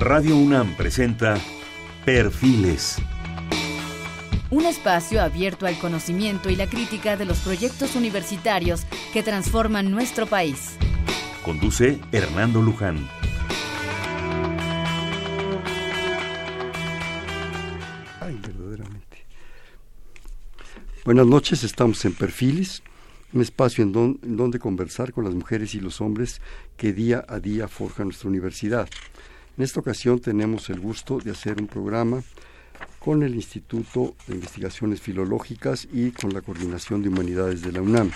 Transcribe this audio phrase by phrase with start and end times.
[0.00, 1.38] Radio UNAM presenta
[2.04, 2.96] Perfiles.
[4.50, 10.26] Un espacio abierto al conocimiento y la crítica de los proyectos universitarios que transforman nuestro
[10.26, 10.76] país.
[11.44, 13.06] Conduce Hernando Luján.
[18.20, 19.26] Ay, verdaderamente.
[21.04, 22.82] Buenas noches, estamos en Perfiles,
[23.32, 26.40] un espacio en, don- en donde conversar con las mujeres y los hombres
[26.76, 28.88] que día a día forjan nuestra universidad.
[29.56, 32.22] En esta ocasión tenemos el gusto de hacer un programa
[32.98, 38.10] con el Instituto de Investigaciones Filológicas y con la Coordinación de Humanidades de la UNAM.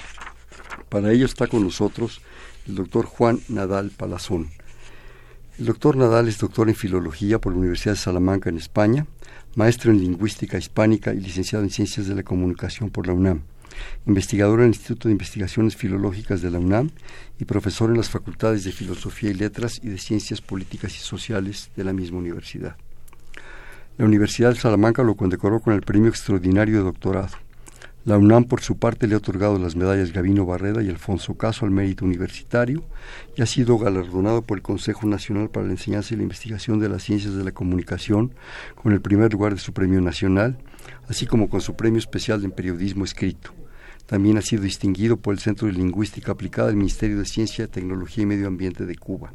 [0.89, 2.21] Para ello está con nosotros
[2.67, 4.51] el doctor Juan Nadal Palazón.
[5.59, 9.07] El doctor Nadal es doctor en Filología por la Universidad de Salamanca en España,
[9.55, 13.43] maestro en Lingüística Hispánica y licenciado en Ciencias de la Comunicación por la UNAM,
[14.07, 16.91] investigador en el Instituto de Investigaciones Filológicas de la UNAM
[17.39, 21.71] y profesor en las Facultades de Filosofía y Letras y de Ciencias Políticas y Sociales
[21.77, 22.77] de la misma universidad.
[23.97, 27.45] La Universidad de Salamanca lo condecoró con el Premio Extraordinario de Doctorado.
[28.05, 31.65] La UNAM, por su parte, le ha otorgado las medallas Gavino Barreda y Alfonso Caso
[31.65, 32.85] al mérito universitario
[33.35, 36.91] y ha sido galardonado por el Consejo Nacional para la Enseñanza y la Investigación de
[36.91, 38.35] las Ciencias de la Comunicación
[38.75, 40.59] con el primer lugar de su premio nacional,
[41.09, 43.55] así como con su premio especial en periodismo escrito.
[44.07, 48.23] También ha sido distinguido por el Centro de Lingüística Aplicada del Ministerio de Ciencia, Tecnología
[48.23, 49.33] y Medio Ambiente de Cuba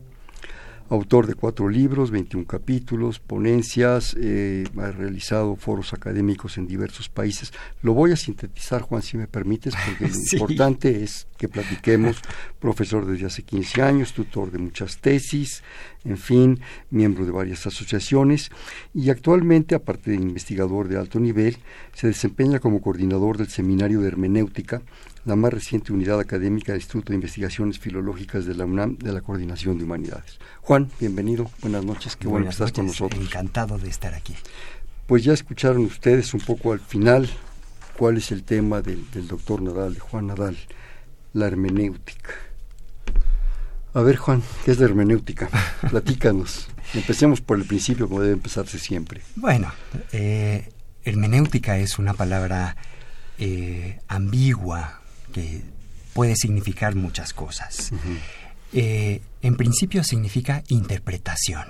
[0.90, 7.54] autor de cuatro libros, 21 capítulos, ponencias, eh, ha realizado foros académicos en diversos países.
[7.82, 12.18] Lo voy a sintetizar, Juan, si me permites, porque lo importante es que platiquemos.
[12.60, 15.64] Profesor desde hace 15 años, tutor de muchas tesis,
[16.06, 18.52] en fin, miembro de varias asociaciones
[18.94, 21.58] y actualmente, aparte de investigador de alto nivel,
[21.94, 24.82] se desempeña como coordinador del Seminario de Hermenéutica,
[25.26, 29.22] la más reciente unidad académica del Instituto de Investigaciones Filológicas de la UNAM de la
[29.22, 30.40] Coordinación de Humanidades.
[30.62, 33.22] Juan, bienvenido, buenas noches, qué bueno que estás con nosotros.
[33.22, 34.36] Encantado de estar aquí.
[35.06, 37.30] Pues ya escucharon ustedes un poco al final
[37.98, 40.58] cuál es el tema del, del doctor Nadal, de Juan Nadal,
[41.34, 42.49] la hermenéutica.
[43.94, 45.50] A ver, Juan, ¿qué es la hermenéutica?
[45.90, 46.68] Platícanos.
[46.94, 49.22] Empecemos por el principio, como debe empezarse siempre.
[49.36, 49.72] Bueno,
[50.12, 50.70] eh,
[51.04, 52.76] hermenéutica es una palabra
[53.38, 55.02] eh, ambigua
[55.32, 55.62] que
[56.14, 57.92] puede significar muchas cosas.
[58.74, 61.66] Eh, en principio significa interpretación.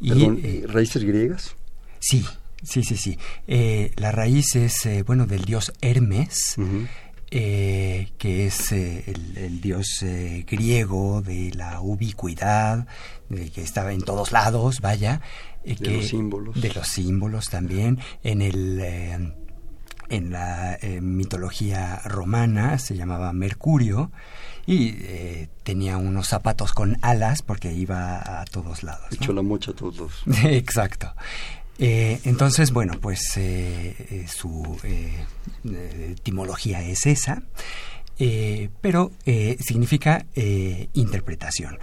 [0.00, 1.54] Y, Perdón, eh, ¿raíces griegas?
[2.00, 2.24] sí,
[2.62, 3.18] sí, sí, sí.
[3.46, 6.56] Eh, la raíz es, eh, bueno, del dios Hermes.
[7.30, 12.86] Eh, que es eh, el, el dios eh, griego de la ubicuidad,
[13.28, 15.20] de que estaba en todos lados, vaya.
[15.64, 16.60] eh, De que- los símbolos.
[16.60, 17.98] De los símbolos también.
[18.22, 18.78] En el...
[18.80, 19.32] eh,
[20.08, 24.12] en la eh, mitología romana se llamaba Mercurio
[24.64, 29.04] y eh, tenía unos zapatos con alas porque iba a todos lados.
[29.10, 29.16] ¿no?
[29.16, 30.22] Hecho la mocha a todos.
[30.44, 31.12] Exacto.
[31.78, 34.78] Eh, entonces, bueno, pues eh, eh, su
[35.64, 37.42] etimología es esa,
[38.80, 39.12] pero
[39.60, 40.24] significa
[40.94, 41.78] interpretación.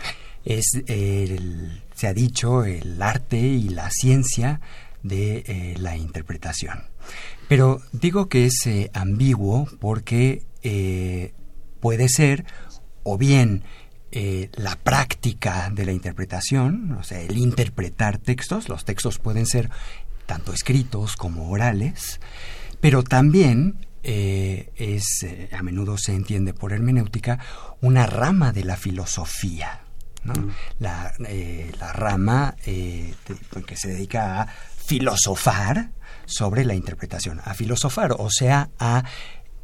[0.46, 4.60] Es, el- se ha dicho, el arte y la ciencia
[5.04, 6.84] de la interpretación.
[7.48, 10.42] Pero digo que es ambiguo porque
[11.82, 12.46] puede ser
[13.04, 13.64] o bien
[14.16, 19.72] eh, la práctica de la interpretación, o sea, el interpretar textos, los textos pueden ser
[20.28, 22.20] tanto escritos como orales,
[22.80, 27.40] pero también eh, es, eh, a menudo se entiende por hermenéutica,
[27.82, 29.80] una rama de la filosofía.
[30.24, 30.34] ¿no?
[30.80, 33.14] La, eh, la rama de-
[33.66, 34.48] que se dedica a
[34.86, 35.90] filosofar
[36.26, 39.04] sobre la interpretación, a filosofar, o sea, a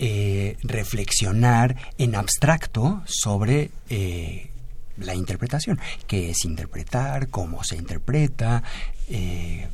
[0.01, 4.49] eh, reflexionar en abstracto sobre eh,
[4.95, 5.77] la interpretación,
[6.07, 8.63] qué es interpretar, cómo se interpreta,
[9.09, 9.67] eh,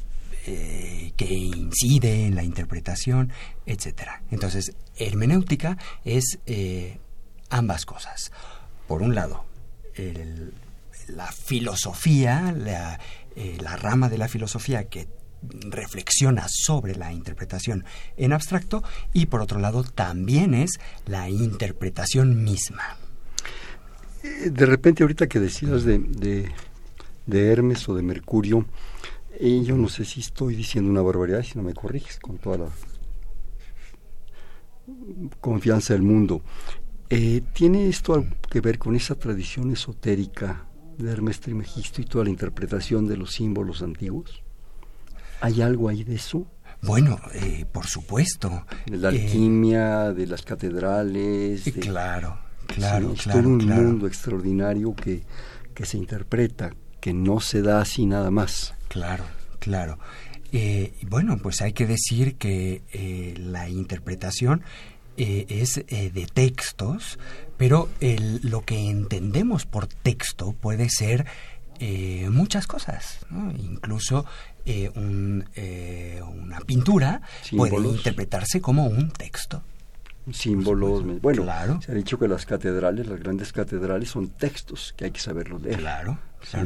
[1.16, 3.32] qué incide en la interpretación,
[3.68, 4.24] etcétera.
[4.32, 6.40] Entonces, hermenéutica es
[7.50, 8.32] ambas cosas.
[8.88, 9.46] Por un lado,
[11.08, 15.08] la filosofía, la rama de la filosofía que
[15.70, 17.86] reflexiona sobre la interpretación
[18.18, 18.84] en abstracto
[19.14, 22.98] y por otro lado también es la interpretación misma.
[24.24, 26.00] Eh, De repente, ahorita que decías de,
[27.26, 28.66] de, Hermes o de Mercurio,
[29.40, 32.58] eh, yo no sé si estoy diciendo una barbaridad, si no me corriges con toda
[32.58, 32.70] la
[35.42, 36.42] confianza del mundo.
[37.10, 40.66] Eh, ¿Tiene esto algo que ver con esa tradición esotérica
[40.98, 44.45] de Hermes Trismegisto y toda la interpretación de los símbolos antiguos?
[45.46, 46.48] ¿Hay algo ahí de eso?
[46.82, 48.66] Bueno, eh, por supuesto.
[48.86, 51.68] De la Eh, alquimia, de las catedrales.
[51.68, 52.38] eh, de- claro,
[52.68, 53.82] claro, Sí, es claro, todo un claro.
[53.84, 55.22] mundo extraordinario que,
[55.74, 56.72] que se interpreta.
[57.00, 58.74] que no se da así nada más.
[58.88, 59.26] Claro,
[59.60, 60.00] claro.
[60.52, 64.64] Eh, bueno, pues hay que decir que eh, la interpretación
[65.16, 67.20] eh, es de textos,
[67.58, 71.28] pero el, lo que entendemos por texto puede ser
[72.32, 73.20] muchas cosas,
[73.60, 74.26] incluso
[74.96, 75.46] un,
[76.28, 77.22] una pintura
[77.52, 79.64] puede interpretarse como un texto
[80.34, 81.22] símbolos.
[81.22, 81.46] Bueno,
[81.82, 85.62] se ha dicho que las catedrales, las grandes catedrales, son textos que hay que saberlos
[85.62, 85.80] leer.
[85.80, 86.18] Claro,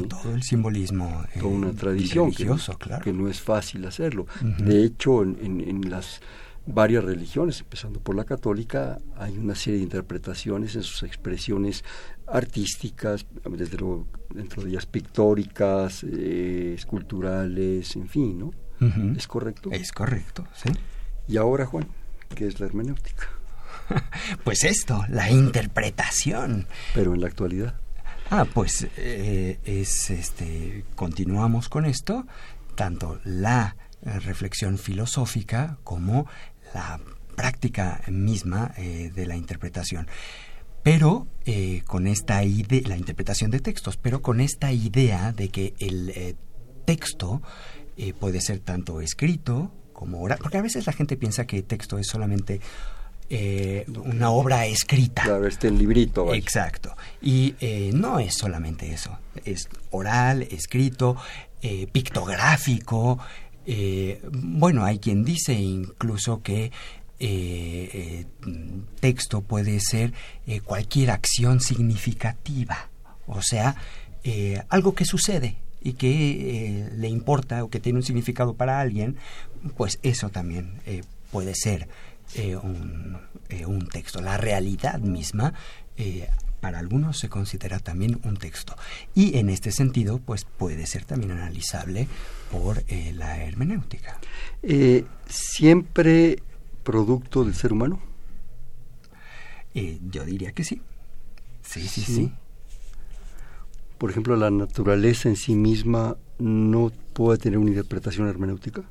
[0.08, 1.24] todo el simbolismo.
[1.34, 2.46] Toda una eh, tradición que,
[2.78, 3.04] claro.
[3.04, 4.26] que no es fácil hacerlo.
[4.40, 6.20] De hecho, en, en, las
[6.66, 11.84] varias religiones, empezando por la católica, hay una serie de interpretaciones en sus expresiones
[12.26, 18.52] artísticas, desde luego dentro de ellas pictóricas, eh, esculturales, en fin, ¿no?
[19.14, 19.70] ¿Es correcto?
[19.72, 20.70] Es correcto, sí.
[21.28, 21.86] Y ahora, Juan,
[22.34, 23.28] ¿qué es la hermenéutica?
[24.44, 26.66] pues esto, la interpretación.
[26.94, 27.74] Pero en la actualidad.
[28.30, 32.26] Ah, pues eh, es este continuamos con esto,
[32.76, 36.26] tanto la eh, reflexión filosófica como
[36.74, 37.00] la
[37.36, 40.08] práctica misma eh, de la interpretación.
[40.82, 41.26] Pero
[41.86, 46.36] con esta idea, la interpretación de textos, pero con esta idea de que el
[46.86, 47.42] texto
[48.18, 52.06] puede ser tanto escrito como oral, porque a veces la gente piensa que texto es
[52.06, 52.60] solamente
[53.32, 55.22] eh, una obra escrita.
[55.22, 56.34] Claro, este librito.
[56.34, 56.96] Exacto.
[57.22, 61.16] Y eh, no es solamente eso, es oral, escrito,
[61.62, 63.20] eh, pictográfico.
[64.32, 66.72] Bueno, hay quien dice incluso que
[69.00, 70.12] texto puede ser
[70.64, 72.90] cualquier acción significativa,
[73.26, 73.76] o sea,
[74.68, 79.16] algo que sucede y que le importa o que tiene un significado para alguien,
[79.76, 80.80] pues eso también
[81.30, 81.88] puede ser
[82.34, 82.56] eh,
[83.48, 84.20] eh, un, texto.
[84.20, 85.52] La realidad misma,
[85.96, 86.28] eh,
[86.60, 88.76] para algunos se considera también un texto.
[89.14, 92.08] Y en este sentido, pues puede ser también analizable
[92.50, 92.84] por
[93.14, 94.18] la hermenéutica.
[95.28, 96.42] ¿Siempre
[96.82, 98.00] producto del ser humano?
[100.10, 100.82] yo diría que sí.
[101.62, 102.32] Sí, sí, sí.
[103.98, 108.82] Por ejemplo, la naturaleza en sí misma no puede tener una interpretación hermenéutica.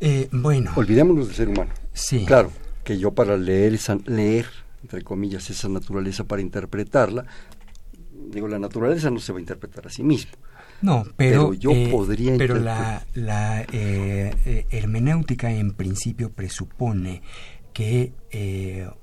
[0.00, 0.72] Eh, bueno.
[0.74, 1.70] Olvidémonos del ser humano.
[1.92, 2.24] Sí.
[2.26, 2.50] Claro,
[2.82, 4.46] que yo para leer, leer,
[4.82, 7.26] entre comillas, esa naturaleza, para interpretarla,
[8.30, 10.32] digo, la naturaleza no se va a interpretar a sí mismo.
[10.80, 17.22] No, pero, yo eh, podría Pero la, la eh, hermenéutica en principio presupone
[17.72, 18.12] que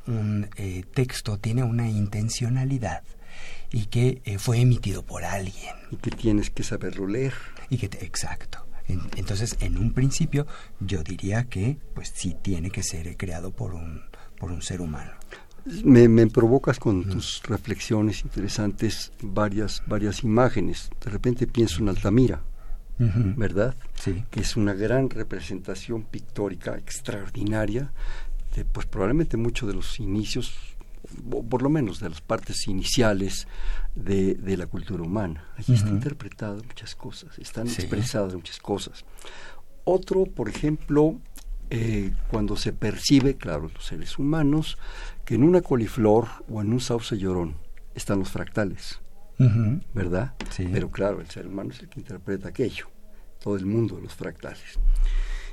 [0.06, 0.48] un
[0.94, 3.04] texto tiene una intencionalidad
[3.72, 5.76] y que fue emitido por alguien.
[5.90, 7.34] Y que tienes que saberlo leer.
[7.70, 8.70] Y que exacto.
[9.16, 10.48] Entonces, en un principio,
[10.80, 14.02] yo diría que, pues sí, tiene que ser creado por un,
[14.38, 15.12] por un ser humano.
[15.84, 20.90] Me, provocas con tus reflexiones interesantes varias, varias imágenes.
[21.04, 22.42] De repente pienso en Altamira,
[22.98, 23.76] ¿verdad?
[23.96, 24.24] Sí.
[24.30, 27.92] Que es una gran representación pictórica extraordinaria
[28.56, 30.54] de, pues probablemente muchos de los inicios
[31.50, 33.48] por lo menos de las partes iniciales
[33.96, 35.46] de, de la cultura humana.
[35.58, 39.06] Allí está interpretado muchas cosas, están expresadas muchas cosas.
[39.86, 41.20] Otro, por ejemplo,
[41.70, 44.78] eh, cuando se percibe, claro, los seres humanos,
[45.26, 47.56] que en una coliflor o en un sauce llorón
[47.96, 49.00] están los fractales,
[49.94, 50.34] ¿verdad?
[50.72, 52.88] Pero claro, el ser humano es el que interpreta aquello,
[53.40, 54.80] todo el mundo de los fractales.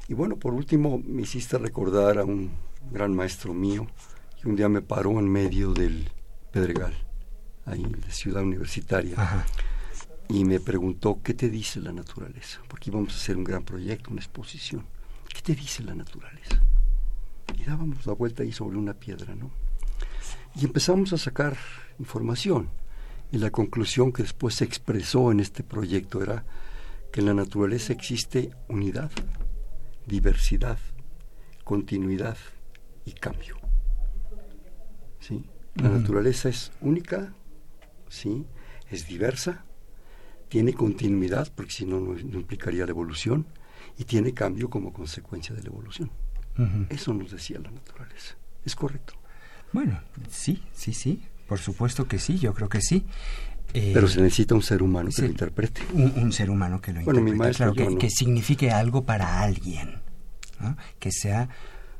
[0.08, 2.50] Y bueno, por último, me hiciste recordar a un
[2.90, 3.86] gran maestro mío,
[4.46, 6.08] un día me paró en medio del
[6.52, 6.94] Pedregal,
[7.64, 9.44] ahí en la ciudad universitaria,
[10.28, 12.60] y me preguntó, ¿qué te dice la naturaleza?
[12.68, 14.84] Porque íbamos a hacer un gran proyecto, una exposición.
[15.36, 16.62] ¿Qué te dice la naturaleza?
[17.58, 19.50] Y dábamos la vuelta ahí sobre una piedra, ¿no?
[20.54, 21.58] Y empezamos a sacar
[21.98, 22.70] información.
[23.30, 26.46] Y la conclusión que después se expresó en este proyecto era
[27.12, 29.10] que en la naturaleza existe unidad,
[30.06, 30.78] diversidad,
[31.64, 32.38] continuidad
[33.04, 33.58] y cambio.
[35.20, 35.44] ¿sí?
[35.74, 37.34] La naturaleza es única,
[38.08, 38.46] ¿sí?
[38.90, 39.66] es diversa,
[40.48, 43.46] tiene continuidad, porque si no, no implicaría la evolución,
[43.98, 46.10] y tiene cambio como consecuencia de la evolución.
[46.88, 48.34] Eso nos decía la naturaleza.
[48.64, 49.14] ¿Es correcto?
[49.72, 50.00] Bueno,
[50.30, 51.22] sí, sí, sí.
[51.46, 53.04] Por supuesto que sí, yo creo que sí.
[53.74, 55.82] Eh, Pero se necesita un ser humano que lo interprete.
[55.92, 57.56] Un, ser humano que lo interprete.
[57.56, 60.00] claro, que, signifique algo para alguien,
[60.98, 61.48] que sea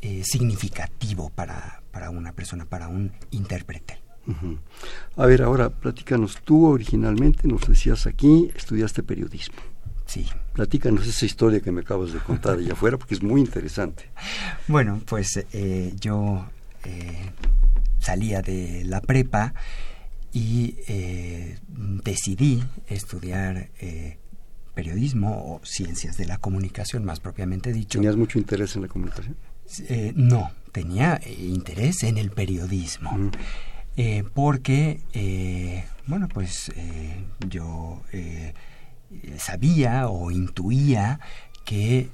[0.01, 4.01] eh, significativo para, para una persona, para un intérprete.
[5.17, 9.57] A ver, ahora platícanos, tú originalmente nos decías aquí, estudiaste periodismo.
[10.07, 10.27] Sí.
[10.53, 14.09] Platícanos esa historia que me acabas de contar allá afuera, porque es muy interesante.
[14.69, 16.47] Bueno, pues eh, yo
[16.85, 17.31] eh,
[17.99, 19.53] salía de la prepa
[20.33, 21.59] y eh,
[22.05, 23.71] decidí estudiar
[24.75, 27.99] periodismo o ciencias de la comunicación, más propiamente dicho.
[27.99, 29.37] ¿Tenías mucho interés en la comunicación?
[30.15, 33.31] no, tenía interés en el periodismo.
[34.35, 36.71] porque, bueno, pues
[37.49, 38.03] yo
[39.39, 41.21] sabía o intuía
[41.67, 42.09] que,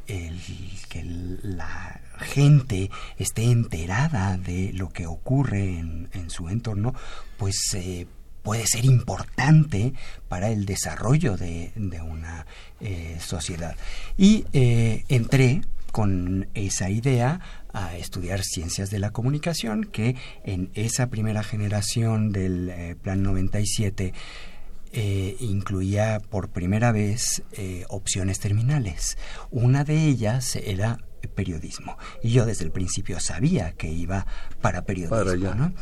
[0.89, 1.05] que
[1.43, 6.95] la gente esté enterada de lo que ocurre en, su entorno,
[7.37, 8.07] pues eh,
[8.43, 9.93] puede ser importante
[10.29, 12.47] para el desarrollo de, una
[12.81, 13.77] eh, sociedad.
[14.17, 17.41] Y eh, entré con esa idea
[17.75, 24.15] a estudiar ciencias de la comunicación, que en esa primera generación del Plan 97
[24.95, 29.17] eh, incluía por primera vez eh, opciones terminales.
[29.51, 30.99] Una de ellas era
[31.35, 31.97] periodismo.
[32.23, 34.27] Y yo desde el principio sabía que iba
[34.61, 35.73] para periodismo.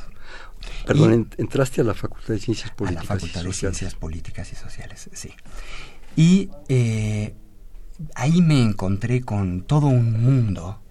[0.87, 3.11] Perdón, entraste a la Facultad de Ciencias Políticas.
[3.11, 5.31] A la Facultad de Ciencias Políticas y Sociales, sí.
[6.15, 7.35] Y eh,
[8.15, 10.83] ahí me encontré con todo un mundo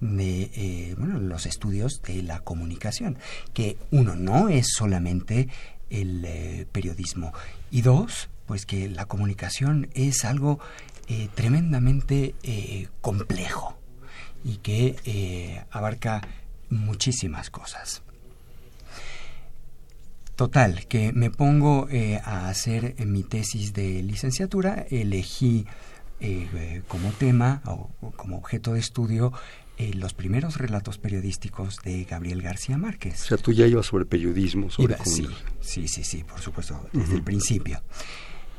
[0.00, 3.18] de bueno, los estudios de la comunicación,
[3.52, 5.48] que uno no es solamente
[6.00, 7.32] el periodismo,
[7.70, 10.60] y dos, pues que la comunicación es algo
[11.06, 13.76] eh, tremendamente eh, complejo
[14.42, 16.22] y que eh, abarca
[16.70, 18.02] muchísimas cosas.
[20.34, 21.88] Total, que me pongo
[22.24, 25.64] a hacer mi tesis de licenciatura, elegí
[26.88, 29.32] como tema o como objeto de estudio
[29.94, 33.22] los primeros relatos periodísticos de Gabriel García Márquez.
[33.22, 35.26] O sea, tú ya ibas sobre periodismo, sobre sí,
[35.60, 37.82] sí, sí, sí, por supuesto, desde el principio.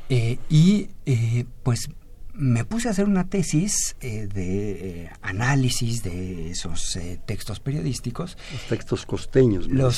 [0.08, 1.88] Eh, y eh, pues
[2.36, 8.36] me puse a hacer una tesis eh, de análisis de esos textos periodísticos.
[8.52, 9.96] Los textos costeños, los,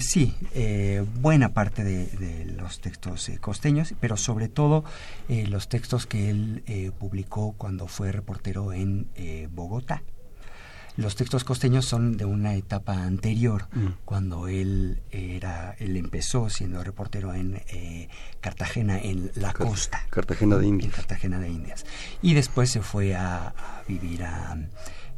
[0.00, 0.34] Sí,
[1.20, 4.84] buena parte de, de los textos costeños, pero sobre todo
[5.28, 9.08] los textos que él publicó cuando fue reportero en
[9.52, 10.02] Bogotá.
[11.00, 13.86] Los textos costeños son de una etapa anterior, mm.
[14.04, 18.08] cuando él era, él empezó siendo reportero en eh,
[18.40, 20.04] Cartagena, en la costa.
[20.10, 20.94] Cartagena de Indias.
[20.94, 21.86] Cartagena de Indias.
[22.20, 23.54] Y después se fue a,
[23.88, 24.58] vivir a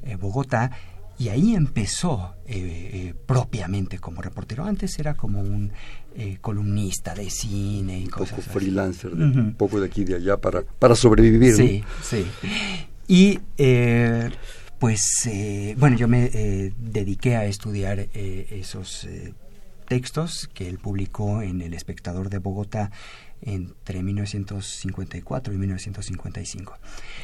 [0.05, 0.71] eh, Bogotá
[1.19, 4.65] y ahí empezó eh, propiamente como reportero.
[4.65, 5.73] Antes era como un
[6.41, 10.37] columnista de cine y un cosas poco freelancer, un poco de aquí y de allá
[10.37, 11.57] para, para sobrevivir.
[11.57, 12.25] Sí, sí.
[13.09, 13.41] Y
[14.83, 19.07] pues eh, bueno, yo me eh, dediqué a estudiar eh, esos
[19.87, 22.91] textos que él publicó en El Espectador de Bogotá
[23.43, 26.79] entre 1954 y 1955.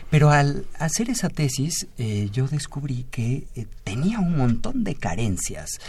[0.08, 1.88] Pero al hacer esa tesis
[2.30, 3.48] yo descubrí que
[3.82, 5.80] tenía un montón de carencias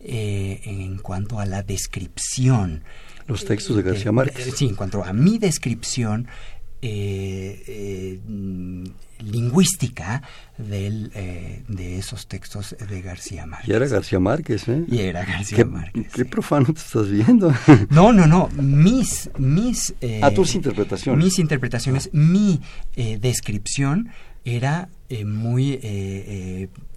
[0.00, 2.84] en cuanto a la descripción.
[3.26, 4.54] Los textos de García Márquez.
[4.56, 6.26] sí, en cuanto a mi descripción
[6.80, 8.20] eh, eh,
[9.18, 10.22] lingüística
[10.56, 13.68] del, eh, de esos textos de García Márquez.
[13.68, 14.84] Y era García Márquez, ¿eh?
[14.88, 16.12] Y era García Márquez.
[16.12, 17.52] Qué profano te estás viendo.
[17.90, 18.48] No, no, no.
[18.54, 19.94] Mis, mis.
[20.22, 21.24] a tus interpretaciones.
[21.24, 22.60] Mis interpretaciones, mi
[22.96, 24.10] descripción
[24.44, 24.88] era
[25.24, 25.78] muy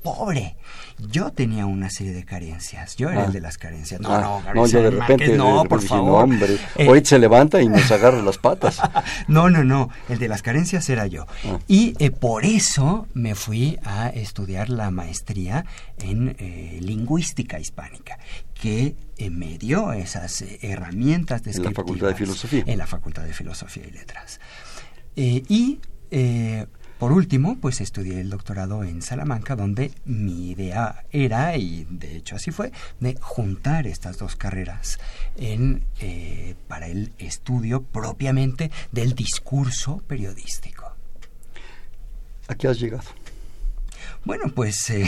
[0.01, 0.55] pobre.
[0.97, 2.95] Yo tenía una serie de carencias.
[2.95, 3.31] Yo era el ah.
[3.31, 4.01] de las carencias.
[4.01, 6.23] No, ah, no, no, yo de repente, no, por favor.
[6.23, 8.79] hombre, eh, hoy se levanta y nos agarra las patas.
[9.27, 9.89] no, no, no.
[10.09, 11.25] El de las carencias era yo.
[11.45, 11.59] Ah.
[11.67, 15.65] Y eh, por eso me fui a estudiar la maestría
[15.99, 18.19] en eh, lingüística hispánica,
[18.53, 18.95] que
[19.31, 21.67] me dio esas herramientas descriptivas.
[21.67, 22.63] En la Facultad de Filosofía.
[22.65, 24.39] En la Facultad de Filosofía y Letras.
[25.15, 25.79] y
[27.01, 32.35] por último, pues estudié el doctorado en Salamanca, donde mi idea era, y de hecho
[32.35, 34.99] así fue, de juntar estas dos carreras
[35.35, 40.93] en, eh, para el estudio propiamente del discurso periodístico.
[42.47, 43.20] ¿A qué has llegado?
[44.23, 45.07] Bueno, pues eh,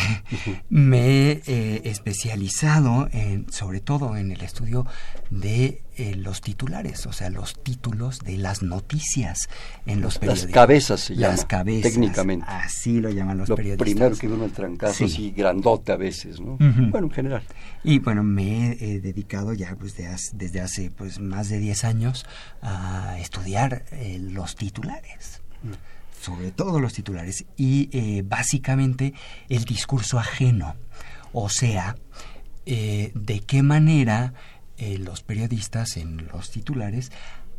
[0.70, 4.88] me he eh, especializado en, sobre todo en el estudio
[5.29, 9.50] de eh, los titulares, o sea, los títulos de las noticias
[9.86, 10.46] en los periódicos.
[10.46, 11.91] Las cabezas se Las cabezas.
[11.91, 12.46] Técnicamente.
[12.50, 13.86] Así lo llaman los lo periodistas.
[13.86, 16.58] primero que uno entra en caso, así grandote a veces, ¿no?
[16.58, 17.43] Bueno, en general.
[17.84, 22.25] Y bueno, me he dedicado ya pues, desde hace pues, más de 10 años
[22.63, 23.86] a estudiar
[24.32, 25.41] los titulares.
[25.62, 25.93] Mm
[26.24, 29.13] sobre todo los titulares, y eh, básicamente
[29.50, 30.75] el discurso ajeno,
[31.34, 31.98] o sea,
[32.65, 34.34] eh, de qué manera
[34.77, 37.12] eh, los periodistas en los titulares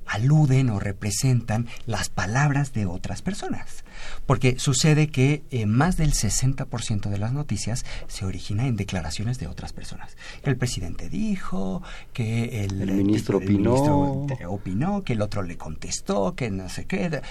[0.07, 3.85] aluden o representan las palabras de otras personas.
[4.27, 9.47] Porque sucede que eh, más del 60% de las noticias se origina en declaraciones de
[9.47, 10.17] otras personas.
[10.43, 14.27] El presidente dijo, que el, ministro, opinó.
[14.49, 17.23] opinó, que el otro le contestó, que no sé qué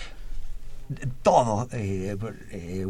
[1.21, 2.17] todo, eh,
[2.51, 2.85] eh,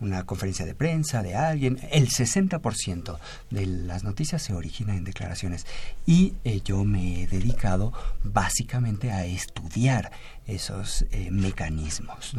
[0.00, 3.18] una conferencia de prensa de alguien, el 60%
[3.50, 5.66] de las noticias se origina en declaraciones.
[6.06, 7.92] Y eh, yo me he dedicado
[8.24, 10.10] básicamente a estudiar
[10.46, 12.34] esos mecanismos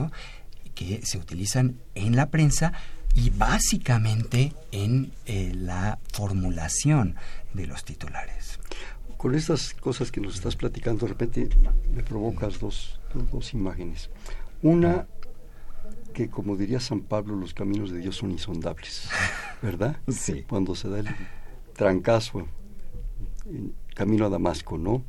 [0.75, 2.73] que se utilizan en la prensa
[3.13, 7.15] y básicamente en la formulación
[7.53, 8.59] de los titulares.
[9.17, 11.49] Con estas cosas que nos estás platicando, de repente
[11.93, 12.99] me provocas dos,
[13.31, 14.09] dos imágenes.
[14.63, 15.07] Una,
[16.13, 19.09] que como diría San Pablo, los caminos de Dios son insondables,
[19.61, 19.97] ¿verdad?
[20.11, 20.43] Sí.
[20.47, 21.07] Cuando se da el
[21.73, 22.47] trancazo
[23.49, 25.03] en camino a Damasco, ¿no?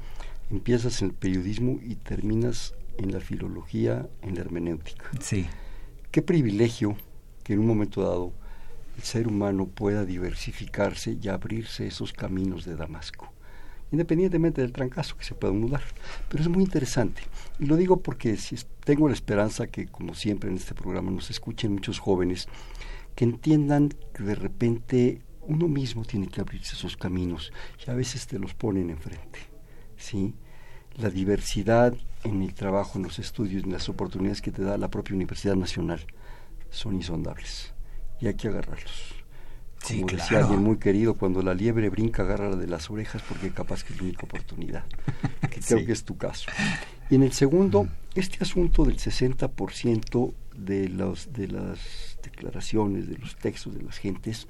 [0.50, 5.10] Empiezas en el periodismo y terminas en la filología, en la hermenéutica.
[5.20, 5.46] Sí.
[6.10, 6.96] Qué privilegio
[7.42, 8.32] que en un momento dado
[8.96, 13.32] el ser humano pueda diversificarse y abrirse esos caminos de Damasco
[13.92, 15.82] independientemente del trancazo que se pueda mudar.
[16.28, 17.22] Pero es muy interesante.
[17.58, 18.36] Y lo digo porque
[18.84, 22.48] tengo la esperanza que, como siempre en este programa, nos escuchen muchos jóvenes
[23.14, 27.52] que entiendan que de repente uno mismo tiene que abrirse esos caminos
[27.86, 29.40] y a veces te los ponen enfrente.
[29.96, 30.34] ¿sí?
[30.96, 31.94] La diversidad
[32.24, 35.56] en el trabajo, en los estudios, en las oportunidades que te da la propia Universidad
[35.56, 36.06] Nacional
[36.70, 37.74] son insondables
[38.20, 39.11] y hay que agarrarlos.
[39.88, 43.82] Como decía alguien muy querido, cuando la liebre brinca, agarra de las orejas porque capaz
[43.82, 44.84] que es la única oportunidad,
[45.50, 46.50] que creo que es tu caso.
[47.10, 53.36] Y en el segundo, este asunto del 60% de, los, de las declaraciones, de los
[53.36, 54.46] textos de las gentes,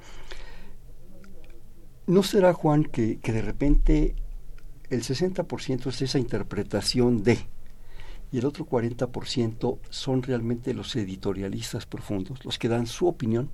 [2.07, 4.15] ¿no será, Juan, que, que de repente
[4.91, 7.39] el 60% es esa interpretación de,
[8.31, 13.51] y el otro 40% son realmente los editorialistas profundos, los que dan su opinión?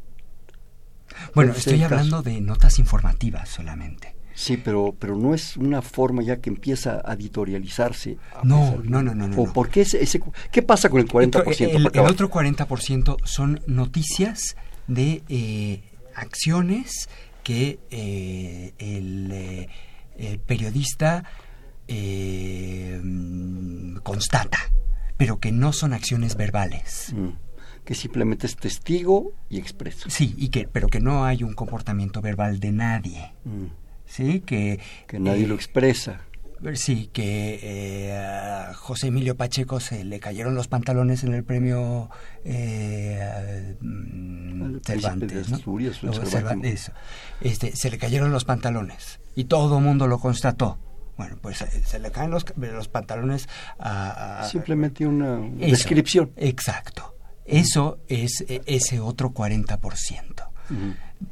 [1.34, 4.14] Bueno, estoy hablando de notas informativas solamente.
[4.38, 8.18] Sí, pero, pero no es una forma ya que empieza a editorializarse.
[8.44, 10.20] no, no, no, no, no, ¿Por qué, ese,
[10.52, 11.60] qué pasa con el 40%?
[11.60, 14.54] El, el, otro 40% son noticias
[14.86, 15.82] de eh,
[16.14, 17.08] acciones
[17.42, 19.68] que eh, el, eh,
[20.16, 21.24] el, periodista
[24.04, 24.58] constata,
[25.16, 27.12] pero que no son acciones verbales.
[27.12, 27.47] Mm
[27.88, 30.10] que simplemente es testigo y expreso.
[30.10, 33.32] Sí, y que, pero que no hay un comportamiento verbal de nadie.
[33.46, 33.64] Mm.
[34.04, 34.78] Sí, que...
[35.06, 36.20] Que nadie lo eh, expresa.
[36.74, 42.10] Sí, que eh, a José Emilio Pacheco se le cayeron los pantalones en el premio
[42.44, 45.78] eh, mm, Cervantes, ¿no?
[46.64, 46.92] eso.
[47.40, 50.76] Este, se le cayeron los pantalones y todo el mundo lo constató.
[51.16, 53.48] Bueno, pues se le caen los, los pantalones
[53.78, 54.46] a...
[54.50, 56.32] Simplemente una descripción.
[56.36, 57.14] Exacto.
[57.48, 59.78] Eso es e, ese otro 40%.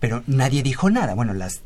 [0.00, 1.14] Pero nadie dijo nada.
[1.14, 1.62] Bueno, las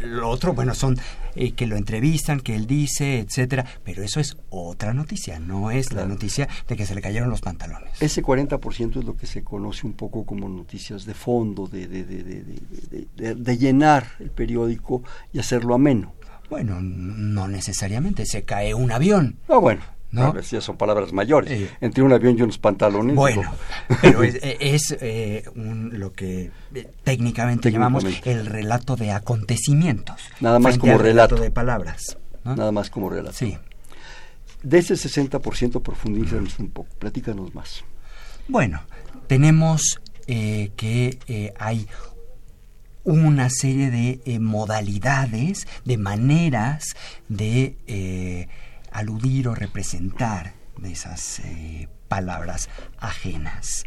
[0.00, 0.98] lo otro, bueno, son
[1.34, 5.92] eh, que lo entrevistan, que él dice, etcétera, pero eso es otra noticia, no es
[5.92, 8.00] la noticia de que se le cayeron los pantalones.
[8.00, 12.04] Ese 40% es lo que se conoce un poco como noticias de fondo, de, de,
[12.04, 16.14] de, de, llenar el periódico y hacerlo ameno.
[16.48, 19.36] Bueno, no necesariamente, se cae un avión.
[19.48, 19.82] Ah, bueno.
[20.14, 20.32] ¿No?
[20.42, 21.70] son palabras mayores.
[21.80, 23.16] Entre un avión y unos pantalones.
[23.16, 23.52] Bueno,
[24.00, 30.20] pero es, eh, lo que eh, técnicamente, llamamos el relato de acontecimientos.
[30.40, 31.36] Nada más como relato.
[31.36, 32.16] de palabras.
[32.44, 33.36] Nada más como relato.
[33.36, 33.58] Sí.
[34.62, 37.84] De ese 60% profundízanos un poco, platícanos más.
[38.48, 38.82] Bueno,
[39.26, 41.86] tenemos eh, que hay
[43.02, 46.94] una serie de modalidades, de maneras
[47.28, 48.48] de
[48.94, 53.84] aludir o representar de esas eh, palabras ajenas.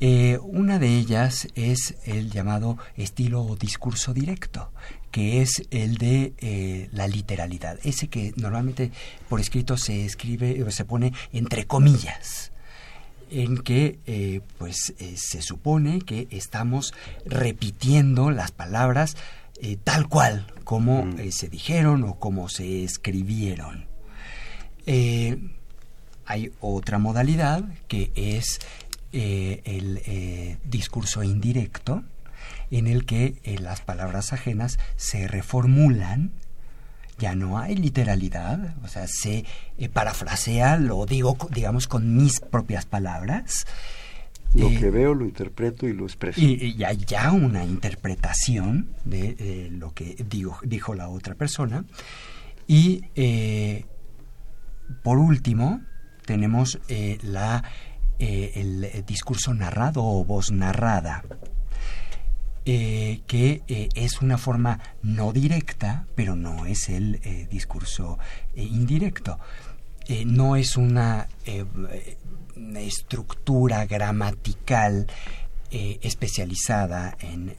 [0.00, 4.72] Eh, una de ellas es el llamado estilo o discurso directo,
[5.12, 8.90] que es el de eh, la literalidad, ese que normalmente
[9.28, 12.50] por escrito se escribe o se pone entre comillas
[13.30, 16.92] en que pues se supone que estamos
[17.24, 19.16] repitiendo las palabras
[19.84, 21.30] tal cual como mm.
[21.30, 23.91] se dijeron o como se escribieron.
[24.86, 25.38] Eh,
[26.24, 28.60] hay otra modalidad que es
[29.12, 32.04] eh, el eh, discurso indirecto,
[32.70, 36.32] en el que las palabras ajenas se reformulan,
[37.18, 39.44] ya no hay literalidad, o sea, se
[39.92, 43.66] parafrasea, lo digo, digamos, con mis propias palabras.
[44.54, 46.40] Lo que veo lo interpreto y lo expreso.
[46.40, 50.16] Y, hay ya una interpretación de lo que
[50.64, 51.84] dijo la otra persona.
[52.66, 53.02] Y
[55.02, 55.80] por último,
[56.24, 56.78] tenemos
[57.22, 57.64] la,
[58.18, 61.24] el discurso narrado o voz narrada.
[62.64, 63.62] que
[63.94, 68.18] es una forma no directa, pero no es el discurso
[68.54, 69.38] indirecto.
[70.26, 71.26] no es una
[72.76, 75.06] estructura gramatical
[75.70, 77.56] especializada en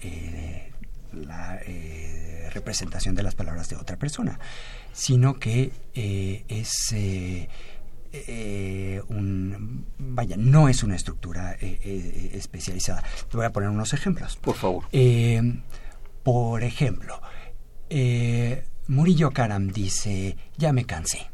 [1.13, 2.22] la eh,
[2.53, 4.39] representación de las palabras de otra persona,
[4.91, 7.47] sino que eh, es eh,
[9.07, 13.03] un vaya no es una estructura especializada.
[13.29, 14.37] Te voy a poner unos ejemplos.
[14.37, 14.85] Por favor.
[16.23, 17.19] por ejemplo,
[18.87, 21.29] Murillo Karam dice ya me cansé,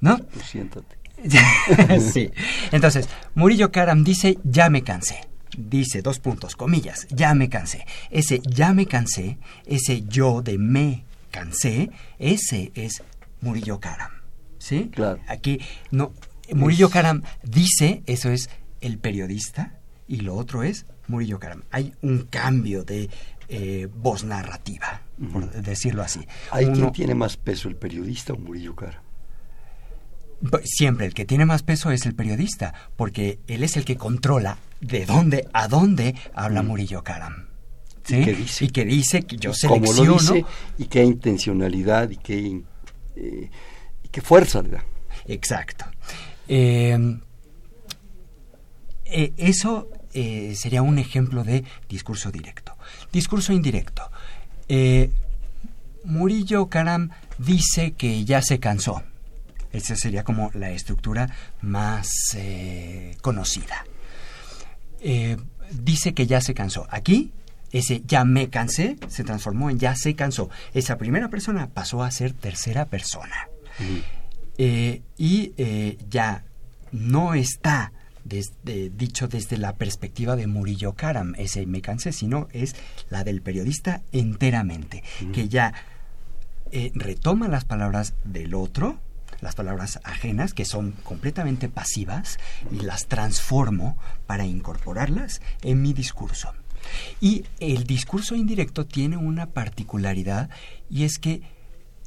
[0.00, 0.18] ¿no?
[0.44, 0.96] Siéntate.
[2.12, 2.30] sí.
[2.72, 7.86] Entonces, Murillo Karam dice ya me cansé dice dos puntos, comillas, ya me cansé.
[8.10, 13.02] Ese ya me cansé, ese yo de me cansé, ese es
[13.40, 14.12] Murillo Karam.
[14.58, 14.90] ¿Sí?
[14.92, 15.20] Claro.
[15.26, 15.60] Aquí
[15.90, 16.12] no
[16.54, 19.74] Murillo Karam dice, eso es el periodista
[20.08, 21.62] y lo otro es Murillo Karam.
[21.70, 23.08] Hay un cambio de
[23.48, 26.26] eh, voz narrativa, por decirlo así.
[26.50, 29.02] ¿Hay quien tiene más peso, el periodista o Murillo Karam?
[30.64, 34.56] Siempre el que tiene más peso es el periodista, porque él es el que controla
[34.80, 36.66] de dónde a dónde habla mm.
[36.66, 37.46] Murillo Karam.
[38.04, 38.16] ¿sí?
[38.16, 38.64] ¿Y, qué dice?
[38.64, 39.96] y que dice que yo selecciono...
[39.96, 40.44] Cómo lo dice
[40.78, 42.62] y qué intencionalidad y qué,
[43.16, 43.50] eh,
[44.04, 44.84] y qué fuerza le da.
[45.26, 45.84] Exacto.
[46.48, 47.20] Em,
[49.04, 52.76] eh, eso eh, sería un ejemplo de discurso directo.
[53.12, 54.02] Discurso indirecto.
[56.04, 59.02] Murillo Karam dice que ya se cansó.
[59.72, 61.28] Esa sería como la estructura
[61.60, 62.08] más
[63.20, 63.84] conocida.
[65.00, 65.36] Eh,
[65.72, 66.86] dice que ya se cansó.
[66.90, 67.32] Aquí,
[67.72, 70.50] ese ya me cansé se transformó en ya se cansó.
[70.74, 73.48] Esa primera persona pasó a ser tercera persona.
[74.58, 76.44] Eh, y eh, ya
[76.92, 77.92] no está
[78.62, 82.76] dicho desde la perspectiva de Murillo Karam, ese me cansé, sino es
[83.08, 85.72] la del periodista enteramente, que ya
[86.94, 89.00] retoma las palabras del otro,
[89.40, 92.38] las palabras ajenas, que son completamente pasivas,
[92.70, 96.52] y las transformo para incorporarlas en mi discurso.
[97.20, 100.50] Y el discurso indirecto tiene una particularidad
[100.88, 101.42] y es que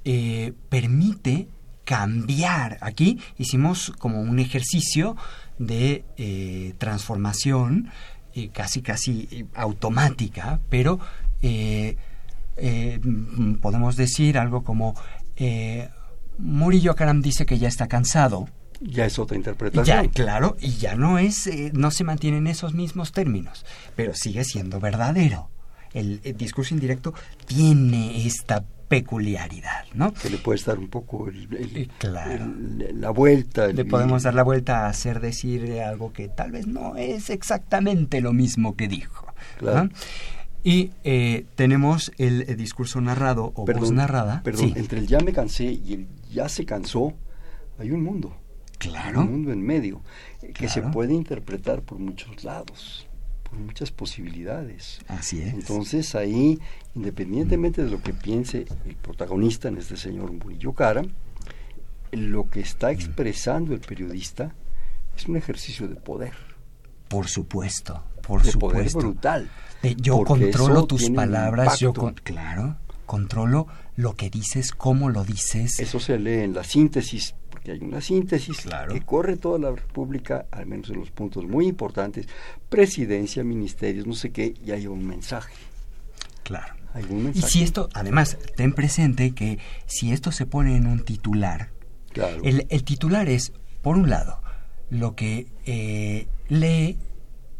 [0.06, 1.48] eh, permite
[1.86, 2.78] cambiar.
[2.82, 5.16] Aquí hicimos como un ejercicio
[5.60, 7.90] de eh, transformación
[8.34, 11.00] eh, casi casi automática, pero
[13.62, 14.96] podemos decir algo como
[16.38, 18.48] Murillo Karam dice que ya está cansado.
[18.82, 20.04] Ya es otra interpretación.
[20.04, 23.66] Ya, claro, y ya no es, eh, no se mantiene en esos mismos términos,
[23.96, 25.50] pero sigue siendo verdadero.
[25.94, 27.14] El, discurso indirecto
[27.46, 30.12] tiene esta peculiaridad, ¿no?
[30.14, 31.88] Que le puede dar un poco eh,
[32.94, 33.68] la vuelta.
[33.68, 38.22] le podemos dar la vuelta a hacer decir algo que tal vez no es exactamente
[38.22, 39.28] lo mismo que dijo.
[39.60, 39.90] Claro.
[40.64, 44.42] Y eh, tenemos el, discurso narrado o voz narrada.
[44.44, 47.14] Perdón, entre el ya me cansé y el ya se cansó,
[47.80, 48.36] hay un mundo.
[48.80, 49.22] Claro.
[49.22, 50.02] un mundo en medio
[50.54, 53.08] que se puede interpretar por muchos lados,
[53.44, 55.00] por muchas posibilidades.
[55.08, 55.54] Así es.
[55.54, 56.60] Entonces ahí,
[56.94, 61.04] independientemente de lo que piense el protagonista, en este señor Murillo Cara,
[62.12, 64.54] lo que está expresando el periodista
[65.16, 66.34] es un ejercicio de poder.
[67.08, 69.50] Por supuesto, por de poder brutal.
[69.98, 71.94] yo controlo tus palabras, yo
[72.24, 75.80] claro, controlo lo que dices, cómo lo dices.
[75.80, 80.46] Eso se lee en la síntesis, porque hay una síntesis que corre toda la República,
[80.52, 82.28] al menos en los puntos muy importantes,
[82.70, 85.54] presidencia, ministerios, no sé qué, y hay un mensaje.
[86.44, 86.76] Claro.
[87.34, 91.72] Y si esto, además, ten presente que si esto se pone en un titular,
[92.44, 93.52] el, titular es,
[93.82, 94.40] por un lado,
[94.92, 97.00] lo que eh, lee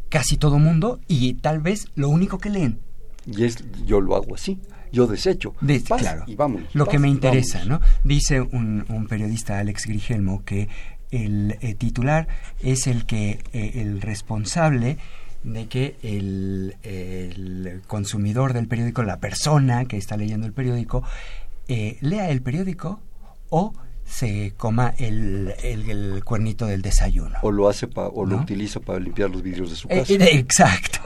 [0.10, 2.80] casi todo mundo y tal vez lo único que leen.
[3.26, 4.60] Y es, yo lo hago así
[4.94, 5.56] yo desecho.
[5.98, 6.24] claro.
[6.28, 6.38] Y.
[6.74, 7.82] Lo que me interesa, ¿no?
[8.04, 10.70] Dice un, un, periodista, Alex Grigelmo, que
[11.12, 12.28] el, eh, titular
[12.62, 14.98] es el que eh, el responsable
[15.44, 21.04] de que el, el, consumidor del periódico, la persona que está leyendo el periódico,
[21.68, 23.00] eh, lea el periódico
[23.50, 23.74] o
[24.06, 27.40] se coma el, el, cuernito del desayuno.
[27.42, 30.14] O lo hace o lo utiliza para limpiar los vidrios de su casa.
[30.14, 31.00] exacto.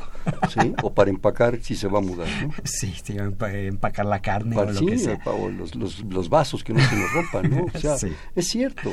[0.49, 0.73] ¿Sí?
[0.83, 2.53] O para empacar si se va a mudar, ¿no?
[2.63, 5.19] Sí, sí empacar la carne o lo que sea.
[5.25, 7.65] O los, los, los, vasos que no se nos rompan, ¿no?
[7.73, 7.95] O sea,
[8.35, 8.91] es cierto.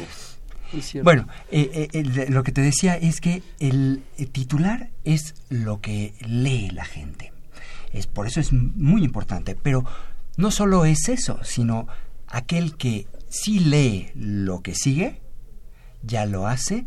[0.73, 1.05] Es cierto.
[1.05, 6.71] Bueno, eh, eh, lo que te decía es que el, titular es lo que lee
[6.71, 7.33] la gente.
[7.93, 9.57] Es, por eso es muy importante.
[9.61, 9.85] Pero
[10.37, 11.87] no solo es eso, sino
[12.27, 15.21] aquel que sí lee lo que sigue,
[16.03, 16.87] ya lo hace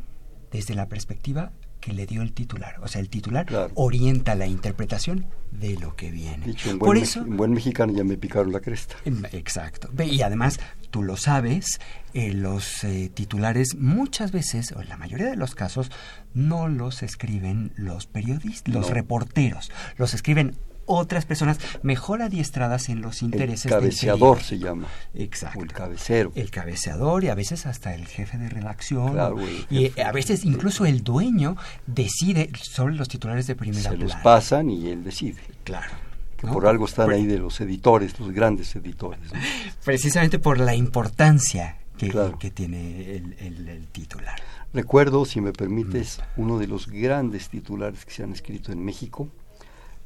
[0.51, 1.51] desde la perspectiva
[1.87, 2.75] que le dio el titular.
[2.81, 3.71] O sea, el titular Claro.
[3.75, 6.45] orienta la interpretación de lo que viene.
[6.45, 8.97] Dicho en Por eso, en buen mexicano ya me picaron la cresta.
[9.31, 9.89] Exacto.
[10.03, 10.59] Y además,
[10.91, 11.79] tú lo sabes,
[12.13, 15.89] eh, los eh, titulares muchas veces, o en la mayoría de los casos,
[16.33, 19.71] no los escriben los periodistas, los reporteros.
[19.95, 24.87] Los escriben otras personas mejor adiestradas en los intereses El cabeceador se llama.
[25.13, 25.59] Exacto.
[25.59, 26.31] O el cabecero.
[26.33, 29.13] El cabeceador y a veces hasta el jefe de redacción.
[29.13, 29.37] Claro,
[29.69, 34.69] y a veces incluso el dueño decide sobre los titulares de primera Se los pasan
[34.69, 35.41] y él decide.
[35.63, 35.91] Claro.
[36.37, 36.53] Que ¿no?
[36.53, 39.33] por algo están ahí de los editores, los grandes editores.
[39.33, 39.39] ¿no?
[39.83, 42.37] Precisamente por la importancia que, Claro.
[42.37, 44.35] que tiene el, el- el titular.
[44.73, 46.41] Recuerdo, si me permites, Mm.
[46.41, 49.29] uno de los grandes titulares que se han escrito en México,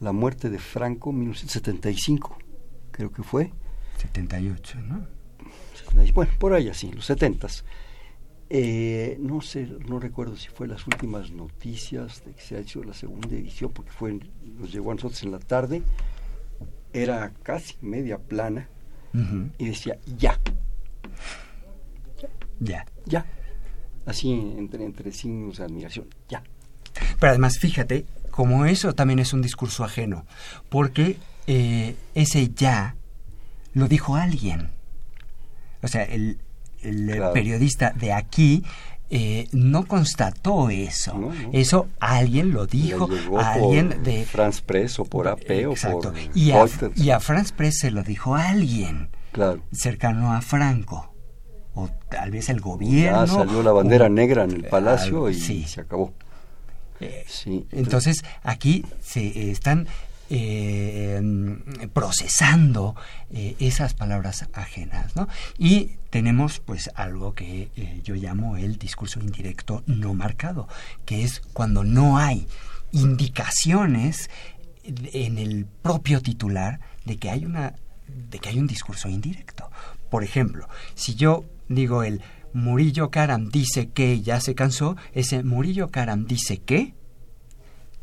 [0.01, 2.37] la muerte de Franco, 1975,
[2.91, 3.51] creo que fue.
[3.97, 5.07] 78, ¿no?
[6.13, 7.63] Bueno, por ahí así, los 70s.
[8.49, 12.83] Eh, no sé, no recuerdo si fue las últimas noticias de que se ha hecho
[12.83, 14.19] la segunda edición, porque fue,
[14.57, 15.81] nos llegó a nosotros en la tarde,
[16.91, 18.67] era casi media plana
[19.57, 20.37] y decía ya,
[22.59, 22.85] Ya.
[23.05, 23.25] ya,
[24.05, 26.43] así entre, entre signos de admiración, ya.
[27.19, 30.25] Pero además, fíjate, como eso también es un discurso ajeno,
[30.69, 31.17] porque
[31.47, 32.95] eh, ese ya
[33.73, 34.69] lo dijo alguien.
[35.83, 36.39] O sea, el,
[36.81, 37.33] el, eh, Claro.
[37.33, 38.63] periodista de aquí
[39.09, 41.13] eh, no constató eso.
[41.17, 41.49] No, no.
[41.51, 44.23] Eso alguien lo dijo, alguien de...
[44.25, 46.13] France Press o por AP o Exacto.
[46.13, 46.65] por Y a,
[46.95, 49.61] y a Franz Press se lo dijo alguien Claro.
[49.73, 51.13] cercano a Franco.
[51.73, 53.25] O tal vez el gobierno.
[53.25, 55.63] Ya salió la bandera o- negra en el palacio algo, y sí.
[55.63, 56.13] se acabó.
[57.71, 59.87] Entonces, aquí se eh, están
[60.29, 61.21] eh,
[61.93, 62.95] procesando
[63.31, 65.27] eh, esas palabras ajenas, ¿no?
[65.57, 67.69] Y tenemos, pues, algo que
[68.03, 70.67] yo llamo el discurso indirecto no marcado,
[71.05, 72.47] que es cuando no hay
[72.91, 74.29] indicaciones
[74.83, 77.75] en el propio titular de que hay una
[78.29, 79.69] de que hay un discurso indirecto.
[80.09, 82.21] Por ejemplo, si yo digo el
[82.53, 86.93] Murillo Karam dice que ya se cansó, ese Murillo Karam dice que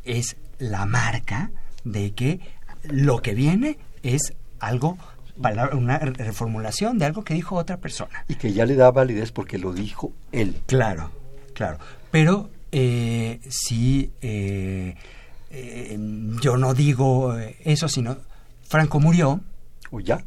[0.03, 1.51] es la marca
[1.83, 2.39] de que
[2.83, 4.97] lo que viene es algo,
[5.73, 8.25] una reformulación de algo que dijo otra persona.
[8.27, 10.55] Y que ya le da validez porque lo dijo él.
[10.65, 11.11] Claro,
[11.53, 11.77] claro.
[12.11, 14.95] Pero eh, si eh,
[15.51, 15.97] eh,
[16.41, 18.17] yo no digo eso, sino
[18.67, 19.41] Franco murió,
[19.91, 20.23] O ya.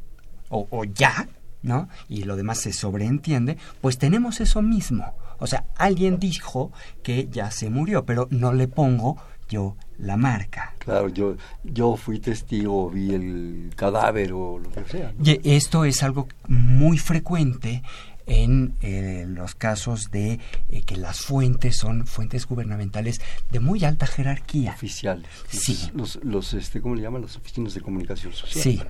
[0.49, 1.29] o, o ya,
[1.63, 1.89] ¿no?
[2.09, 5.15] Y lo demás se sobreentiende, pues tenemos eso mismo.
[5.39, 6.73] O sea, alguien dijo
[7.03, 9.17] que ya se murió, pero no le pongo
[9.49, 10.75] yo la marca.
[10.79, 15.13] Claro, yo, yo fui testigo, vi el cadáver o lo que sea.
[15.17, 15.25] ¿no?
[15.25, 17.83] Y esto es algo muy frecuente
[18.27, 23.21] en eh, los casos de eh, que las fuentes son fuentes gubernamentales
[23.51, 24.73] de muy alta jerarquía.
[24.73, 25.29] Oficiales.
[25.49, 25.91] Sí.
[25.95, 27.23] Los, los, este, ¿cómo le llaman?
[27.23, 28.63] Las oficinas de comunicación social.
[28.63, 28.81] Sí,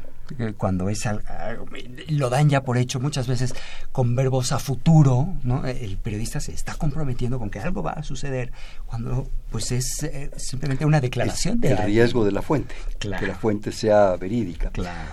[0.57, 1.03] cuando es
[2.09, 3.55] lo dan ya por hecho muchas veces
[3.93, 5.65] con verbos a futuro, ¿no?
[5.67, 8.53] El periodista se está comprometiendo con que algo va a suceder
[8.87, 11.87] cuando pues es eh, simplemente una declaración de el algo.
[11.87, 12.75] riesgo de la fuente.
[12.99, 13.21] Claro.
[13.21, 14.71] Que la fuente sea verídica.
[14.71, 15.11] Claro.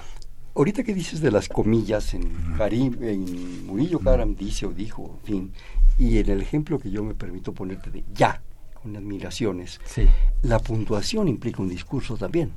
[0.55, 5.25] Ahorita que dices de las comillas en Karim, en Murillo Karam dice o dijo, en
[5.25, 5.53] fin,
[5.97, 8.41] y en el ejemplo que yo me permito ponerte de ya,
[8.81, 10.05] con admiraciones, Sí.
[10.41, 12.51] la puntuación implica un discurso también.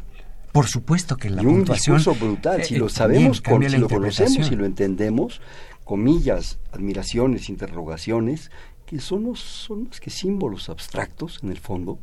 [0.52, 3.68] Por supuesto que la y un puntuación discurso brutal, si eh, lo eh, sabemos, con-
[3.68, 5.40] si lo conocemos y lo entendemos,
[5.84, 8.50] comillas, admiraciones, interrogaciones,
[8.86, 11.98] que son los, son más que símbolos abstractos en el fondo.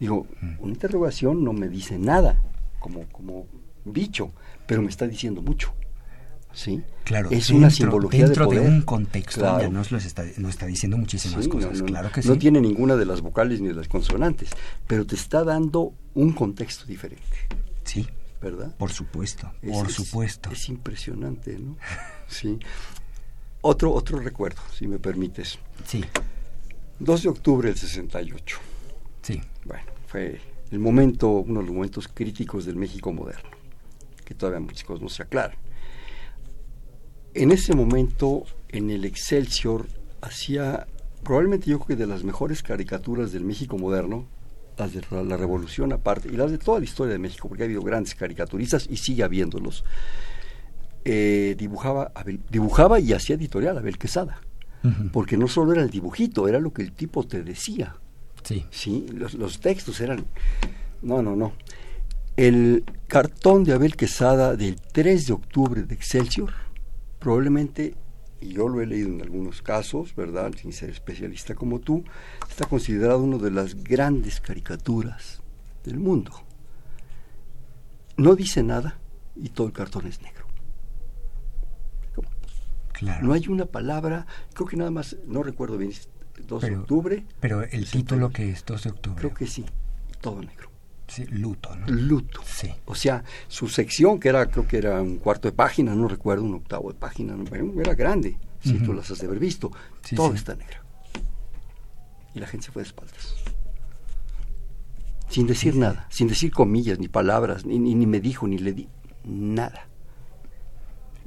[0.00, 0.54] Digo, Mm.
[0.60, 2.42] una interrogación no me dice nada
[2.80, 3.46] como, como
[3.84, 4.32] bicho,
[4.66, 5.72] pero me está diciendo mucho.
[6.52, 6.82] ¿Sí?
[7.02, 9.62] Claro, es dentro, una simbología dentro de un contexto Claro.
[9.62, 12.34] ya nos, los está, nos está diciendo muchísimas Sí, no, cosas, no, claro que no
[12.34, 12.38] sí.
[12.38, 14.50] tiene ninguna de las vocales ni de las consonantes,
[14.86, 17.24] pero te está dando un contexto diferente,
[17.84, 18.06] Sí,
[18.40, 18.74] ¿verdad?
[18.76, 20.50] por supuesto, Es- por es- supuesto.
[20.50, 21.76] Es impresionante, ¿no?
[22.28, 22.58] Sí.
[23.60, 25.58] Otro, otro recuerdo, si me permites.
[25.86, 26.04] Sí,
[26.98, 28.58] 2 de octubre del 68.
[29.22, 29.40] sí.
[29.64, 33.48] Bueno, fue el momento, uno de los momentos críticos del México moderno,
[34.24, 35.56] que todavía muchas cosas no se aclaran.
[37.34, 39.86] En ese momento, en el Excelsior,
[40.20, 40.86] hacía
[41.22, 44.26] probablemente yo creo que de las mejores caricaturas del México moderno,
[44.76, 47.66] las de la, Revolución aparte, y las de toda la historia de México, porque ha
[47.66, 49.84] habido grandes caricaturistas y sigue habiéndolos.
[51.04, 54.40] Eh, dibujaba, Abel- dibujaba y hacía editorial Abel Quesada,
[55.12, 57.96] porque no solo era el dibujito, era lo que el tipo te decía.
[58.42, 60.26] Sí, Sí, los, los textos eran...
[61.02, 61.52] No, no, no.
[62.36, 66.52] El cartón de Abel Quesada del 3 de octubre de Excelsior
[67.18, 67.94] probablemente
[68.44, 70.52] y yo lo he leído en algunos casos, ¿verdad?
[70.60, 72.04] Sin ser especialista como tú,
[72.48, 75.42] está considerado una de las grandes caricaturas
[75.82, 76.30] del mundo.
[78.18, 78.98] No dice nada
[79.34, 80.46] y todo el cartón es negro.
[82.92, 83.26] Claro.
[83.26, 85.92] No hay una palabra, creo que nada más, no recuerdo bien,
[86.46, 87.24] 2 de octubre.
[87.40, 89.18] Pero el título que es 2 de octubre.
[89.18, 89.64] Creo que sí,
[90.20, 90.73] todo negro.
[91.06, 91.86] Sí, luto, ¿no?
[91.86, 92.40] Luto.
[92.44, 92.72] Sí.
[92.86, 96.44] O sea, su sección, que era, creo que era un cuarto de página, no recuerdo,
[96.44, 99.70] un octavo de página, no, era grande, si tú las has de haber visto.
[100.16, 100.78] todo está negro.
[102.34, 103.34] Y la gente se fue de espaldas.
[105.28, 108.88] Sin decir nada, sin decir comillas, ni palabras, ni, ni, me dijo, ni le di,
[109.24, 109.88] nada.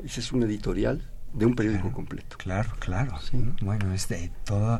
[0.03, 2.37] Ese es un editorial de un periódico completo.
[2.37, 3.17] Claro, claro.
[3.61, 4.79] Bueno, es de todo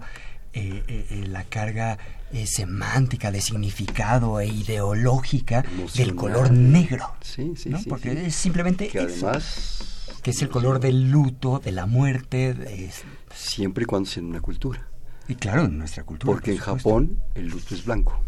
[0.58, 2.00] eh, eh, eh, la carga
[2.46, 5.64] semántica, de significado e ideológica
[5.96, 7.14] del color negro.
[7.22, 7.80] Sí, sí, ¿no?
[7.88, 12.90] Porque es simplemente que además que es el color del luto, de la muerte.
[13.34, 14.88] Siempre y cuando sea en una cultura.
[15.28, 16.34] Y claro, en nuestra cultura.
[16.34, 18.20] Porque en Japón el luto es blanco.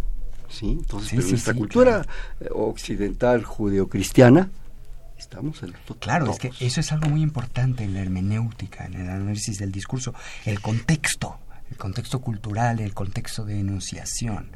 [0.49, 0.77] ¿sí?
[0.79, 2.07] Entonces, pero en nuestra cultura
[2.51, 4.49] occidental judeocristiana
[5.17, 5.73] estamos en.
[5.99, 9.71] Claro, es que eso es algo muy importante en la hermenéutica, en el análisis del
[9.71, 10.13] discurso,
[10.45, 14.51] el contexto el contexto cultural, el contexto de enunciación.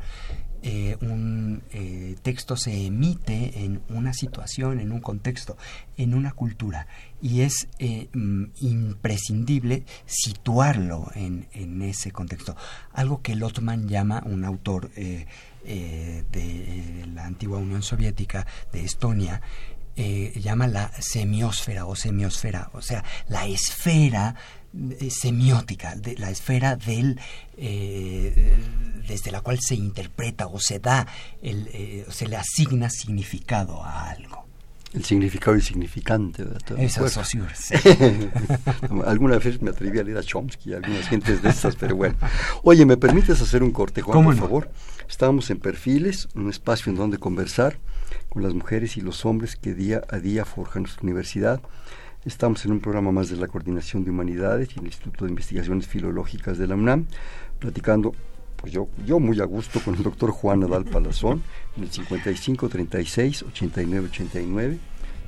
[0.65, 5.57] Eh, un eh, texto se emite en una situación, en un contexto,
[5.97, 6.87] en una cultura,
[7.21, 12.55] y es eh, mm, imprescindible situarlo en, en, ese contexto.
[12.93, 15.25] Algo que Lotman llama, un autor de
[17.13, 19.41] la antigua Unión Soviética, de Estonia,
[19.95, 24.35] llama la semiosfera o semiosfera, o sea, la esfera
[25.09, 27.19] semiótica, de la esfera del
[27.57, 28.57] eh,
[29.07, 31.07] desde la cual se interpreta o se da,
[31.41, 34.43] el, eh, se le asigna significado a algo.
[34.93, 36.45] El significado y significante
[36.77, 37.17] Eso es
[39.07, 42.15] Alguna vez me atreví a leer a Chomsky y algunas gentes de estas, pero bueno.
[42.61, 44.71] Oye, ¿me permites hacer un corte, Juan, por favor?
[45.09, 47.79] Estábamos en Perfiles, un espacio en donde conversar
[48.29, 51.59] con las mujeres y los hombres que día a día forjan nuestra universidad.
[52.25, 55.87] Estamos en un programa más de la Coordinación de Humanidades y el Instituto de Investigaciones
[55.87, 57.05] Filológicas de la UNAM,
[57.59, 58.13] platicando,
[58.55, 61.43] pues yo, yo muy a gusto con el doctor Juan Nadal Palazón,
[61.75, 64.77] en el 55 36 89 89.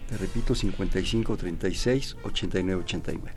[0.08, 3.32] Te repito, 55 36 89 89.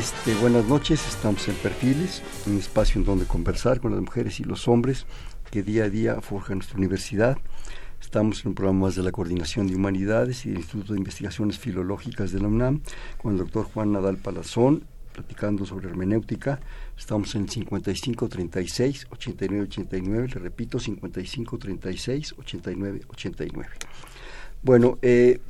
[0.00, 4.44] Este, buenas noches, estamos en Perfiles, un espacio en donde conversar con las mujeres y
[4.44, 5.04] los hombres
[5.50, 7.36] que día a día forjan nuestra universidad.
[8.00, 11.58] Estamos en un programa más de la Coordinación de Humanidades y del Instituto de Investigaciones
[11.58, 12.80] Filológicas de la UNAM
[13.20, 16.60] con el doctor Juan Nadal Palazón, platicando sobre hermenéutica.
[16.96, 23.68] Estamos en el 5536 8989, le repito, 5536 8989.
[24.62, 25.42] Bueno, eh,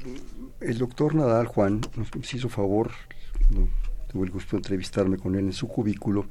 [0.61, 2.91] el doctor Nadal Juan nos hizo favor,
[4.11, 6.27] tuve el gusto de entrevistarme con él en su cubículo,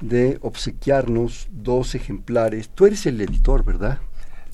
[0.00, 2.68] de obsequiarnos dos ejemplares.
[2.70, 3.98] Tú eres el editor, ¿verdad?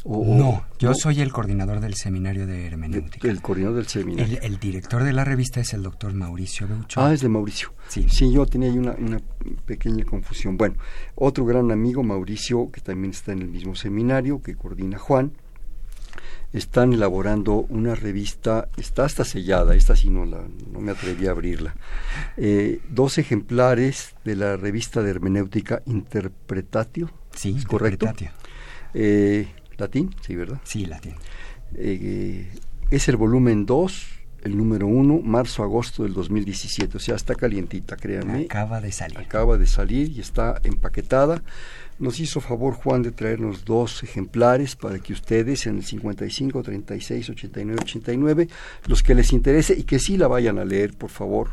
[0.06, 3.26] no, yo soy el coordinador del seminario de hermenéutica.
[3.26, 4.38] El, coordinador del seminario.
[4.42, 7.00] El, director de la revista es el doctor Mauricio Beucho.
[7.00, 7.72] Ah, es de Mauricio.
[7.88, 8.06] Sí.
[8.10, 9.20] Sí, yo tenía ahí una, una,
[9.64, 10.58] pequeña confusión.
[10.58, 10.76] Bueno,
[11.14, 15.32] otro gran amigo, Mauricio, que también está en el mismo seminario, que coordina Juan,
[16.54, 21.32] están elaborando una revista, está hasta sellada, esta sí no, la, no me atreví a
[21.32, 21.74] abrirla,
[22.36, 28.06] eh, dos ejemplares de la revista de hermenéutica Interpretatio, sí, ¿es correcto?
[28.94, 30.60] Eh, latín, sí, ¿verdad?
[30.62, 31.14] Sí, latín.
[31.74, 32.48] Eh,
[32.90, 34.06] es el volumen 2,
[34.44, 38.44] el número 1, marzo-agosto del 2017, o sea, está calientita, créanme.
[38.44, 39.18] Acaba de salir.
[39.18, 41.42] Acaba de salir y está empaquetada.
[42.04, 47.30] Nos hizo favor Juan de traernos dos ejemplares para que ustedes en el 55, 36,
[47.30, 48.48] 89, 89,
[48.88, 51.52] los que les interese y que sí la vayan a leer, por favor,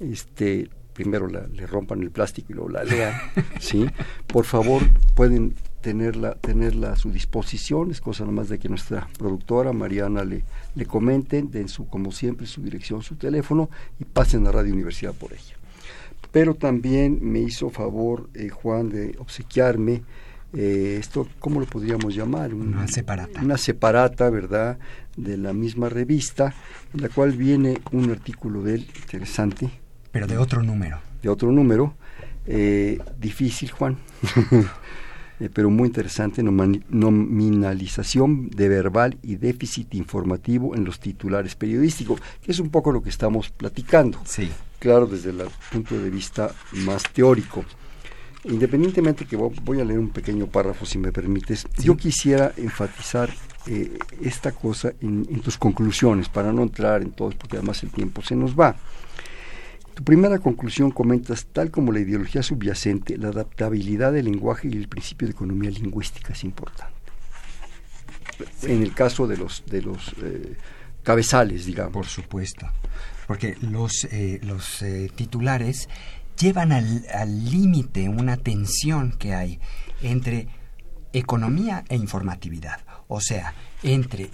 [0.00, 3.12] este, primero le rompan el plástico y luego la lean,
[3.60, 3.84] ¿sí?
[4.28, 4.82] Por favor,
[5.14, 10.42] pueden tenerla, tenerla a su disposición, es cosa nomás de que nuestra productora Mariana le,
[10.74, 13.68] le comenten, den su, como siempre, su dirección, su teléfono
[14.00, 15.61] y pasen a Radio Universidad por ella.
[16.32, 20.02] Pero también me hizo favor eh, Juan de obsequiarme
[20.54, 22.52] eh, esto, ¿cómo lo podríamos llamar?
[22.52, 23.40] una separata.
[23.40, 24.78] Una separata, ¿verdad?
[25.16, 26.54] De la misma revista,
[26.92, 29.70] en la cual viene un artículo de él interesante.
[30.10, 31.00] Pero de otro número.
[31.22, 31.94] De otro número.
[32.46, 33.96] Eh, difícil, Juan.
[35.42, 42.52] Eh, pero muy interesante, nominalización de verbal y déficit informativo en los titulares periodísticos, que
[42.52, 44.20] es un poco lo que estamos platicando.
[44.24, 44.48] Sí.
[44.78, 47.64] Claro, desde el punto de vista más teórico.
[48.44, 53.28] Independientemente que voy a leer un pequeño párrafo, si me permites, yo quisiera enfatizar
[53.66, 58.22] eh, esta cosa en, tus conclusiones, para no entrar en todo, porque además el tiempo
[58.22, 58.76] se nos va.
[59.94, 64.88] Tu primera conclusión comentas, tal como la ideología subyacente, la adaptabilidad del lenguaje y el
[64.88, 66.92] principio de economía lingüística es importante.
[68.62, 70.56] En el caso de los, de los eh,
[71.02, 71.92] cabezales, digamos.
[71.92, 72.66] Por supuesto,
[73.26, 74.82] porque los, eh, los
[75.14, 75.88] titulares
[76.38, 79.60] llevan al límite una tensión que hay
[80.00, 80.48] entre
[81.12, 82.80] economía e informatividad.
[83.08, 84.30] O sea, entre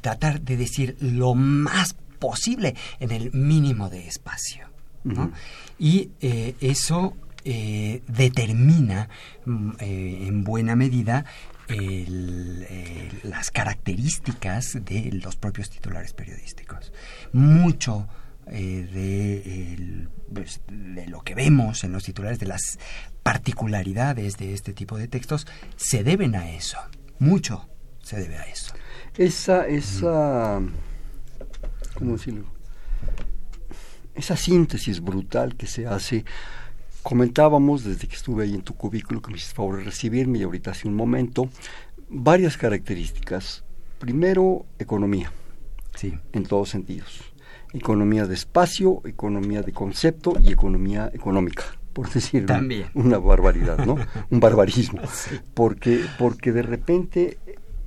[0.00, 4.67] tratar de decir lo más posible en el mínimo de espacio.
[5.78, 9.08] Y eh, eso eh, determina
[9.44, 11.24] mm, eh, en buena medida
[13.24, 16.94] las características de los propios titulares periodísticos.
[17.34, 18.08] Mucho
[18.46, 22.78] de, pues, de, lo que vemos en los titulares, de las
[23.22, 25.46] particularidades de este tipo de textos,
[25.76, 26.78] se deben a eso.
[27.18, 27.68] Mucho
[28.02, 28.72] se debe a eso.
[29.18, 30.62] Esa, esa,
[31.98, 32.57] ¿cómo decirlo?
[34.18, 36.24] Esa síntesis brutal que se hace
[37.02, 40.42] comentábamos desde que estuve ahí en tu cubículo que me hiciste favor de recibirme y
[40.42, 41.48] ahorita hace un momento
[42.10, 43.64] varias características.
[43.98, 45.32] Primero, economía.
[45.94, 46.14] Sí.
[46.32, 47.32] En todos sentidos
[47.72, 52.46] economía de espacio, economía de concepto y economía económica, por decir
[52.94, 53.96] una barbaridad, ¿no?
[54.30, 55.02] Un barbarismo.
[55.54, 57.38] Porque, porque de repente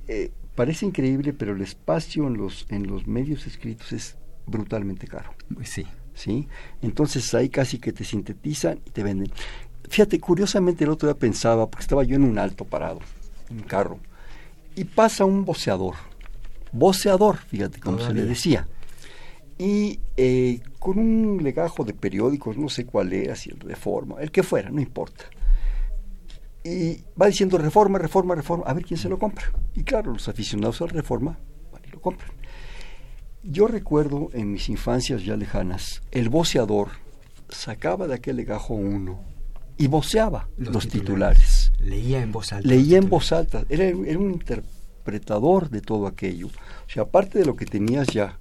[0.08, 4.16] eh, parece increíble, pero el espacio en los, en los medios escritos es
[4.46, 5.34] brutalmente caro.
[5.64, 5.86] Sí.
[6.14, 6.48] ¿Sí?
[6.82, 9.32] Entonces ahí casi que te sintetizan y te venden.
[9.88, 13.00] Fíjate, curiosamente el otro día pensaba, porque estaba yo en un alto parado,
[13.50, 13.98] en un carro,
[14.74, 15.94] y pasa un voceador,
[16.72, 18.66] voceador, fíjate cómo se le decía,
[19.58, 24.30] y eh, con un legajo de periódicos, no sé cuál era, si el Reforma, el
[24.30, 25.24] que fuera, no importa.
[26.64, 29.52] Y va diciendo Reforma, Reforma, Reforma, a ver quién se lo compra.
[29.74, 31.38] Y claro, los aficionados al Reforma
[31.72, 32.30] van y lo compran.
[33.42, 36.88] Yo recuerdo en mis infancias ya lejanas, el voceador
[37.48, 39.20] sacaba de aquel legajo uno
[39.76, 41.72] y voceaba los, titulares.
[41.80, 42.68] Leía en voz alta.
[42.68, 43.64] Leía en voz alta.
[43.68, 46.46] Era, era un interpretador de todo aquello.
[46.48, 48.38] O sea, aparte de lo que tenías ya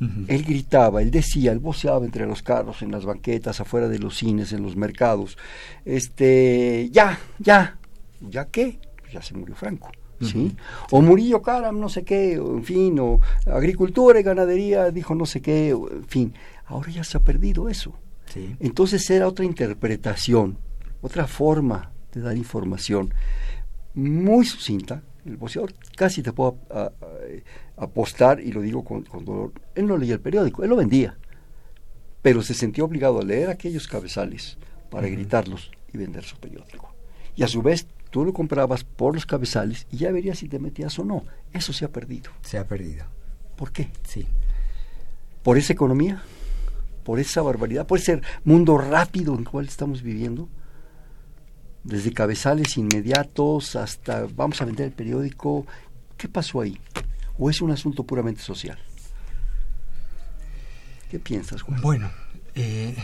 [0.00, 4.16] él gritaba, él decía, él voceaba entre los carros, en las banquetas, afuera de los
[4.16, 5.36] cines, en los mercados.
[5.84, 7.78] Este, ya, ya,
[8.20, 8.78] ¿ya qué?
[9.12, 9.90] Ya se murió Franco.
[10.20, 10.56] ¿Sí?
[10.90, 15.40] O Murillo Caram, no sé qué, en fin, o agricultura y ganadería, dijo no sé
[15.40, 16.34] qué, en fin.
[16.66, 17.94] Ahora ya se ha perdido eso.
[18.60, 20.58] Entonces era otra interpretación,
[21.00, 23.12] otra forma de dar información
[23.94, 26.58] muy sucinta, el boxeador casi te puedo
[27.76, 31.16] apostar, y lo digo con, dolor, él no leía el periódico, él lo vendía,
[32.22, 34.58] pero se sentía obligado a leer aquellos cabezales
[34.90, 36.92] para gritarlos y vender su periódico.
[37.36, 40.58] Y a su vez tú lo comprabas por los cabezales y ya verías si te
[40.58, 41.24] metías o no.
[41.52, 42.30] Eso se ha perdido.
[42.42, 43.04] Se ha perdido.
[43.56, 43.90] ¿Por qué?
[44.06, 44.26] Sí.
[45.42, 46.22] ¿Por esa economía?
[47.04, 47.86] ¿Por esa barbaridad?
[47.86, 50.48] ¿Por ese mundo rápido en el cual estamos viviendo?
[51.88, 55.66] desde cabezales inmediatos hasta vamos a vender el periódico.
[56.16, 56.78] ¿Qué pasó ahí?
[57.38, 58.78] ¿O es un asunto puramente social?
[61.10, 61.80] ¿Qué piensas, Juan?
[61.80, 62.10] Bueno,
[62.54, 62.94] eh,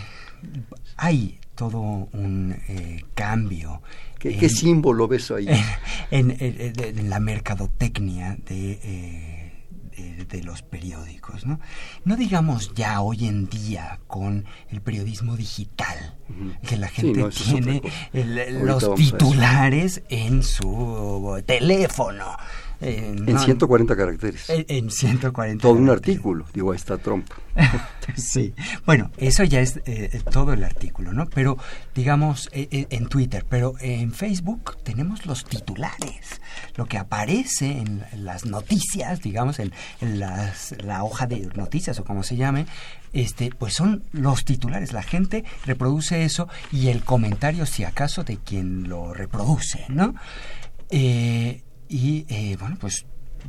[0.97, 3.83] hay todo un eh, cambio.
[4.19, 5.49] ¿Qué, símbolo ves ahí?
[6.11, 9.53] En, la mercadotecnia de
[9.97, 11.61] eh, de, los periódicos, ¿no?
[12.05, 16.17] No digamos ya hoy en día con el periodismo digital,
[16.67, 17.83] que la gente tiene
[18.63, 22.25] los titulares en su teléfono.
[22.85, 24.51] Eh, en no, 140 caracteres.
[24.51, 26.17] En, en 140 Todo un caracteres.
[26.17, 26.45] artículo.
[26.53, 27.27] Digo, ahí está Trump.
[28.17, 28.53] sí,
[28.85, 31.27] bueno, eso ya es eh, todo el artículo, ¿no?
[31.31, 31.57] Pero,
[31.95, 36.41] digamos, eh, eh, en Twitter, pero en Facebook tenemos los titulares,
[36.77, 39.73] lo que aparece en, en las noticias, digamos, en,
[40.03, 42.67] en las, la hoja de noticias o como se llame,
[43.15, 44.93] este, pues son los titulares.
[44.93, 50.15] La gente reproduce eso y el comentario, si acaso, de quien lo reproduce, ¿no?
[50.91, 53.07] Eh, y eh, bueno, pues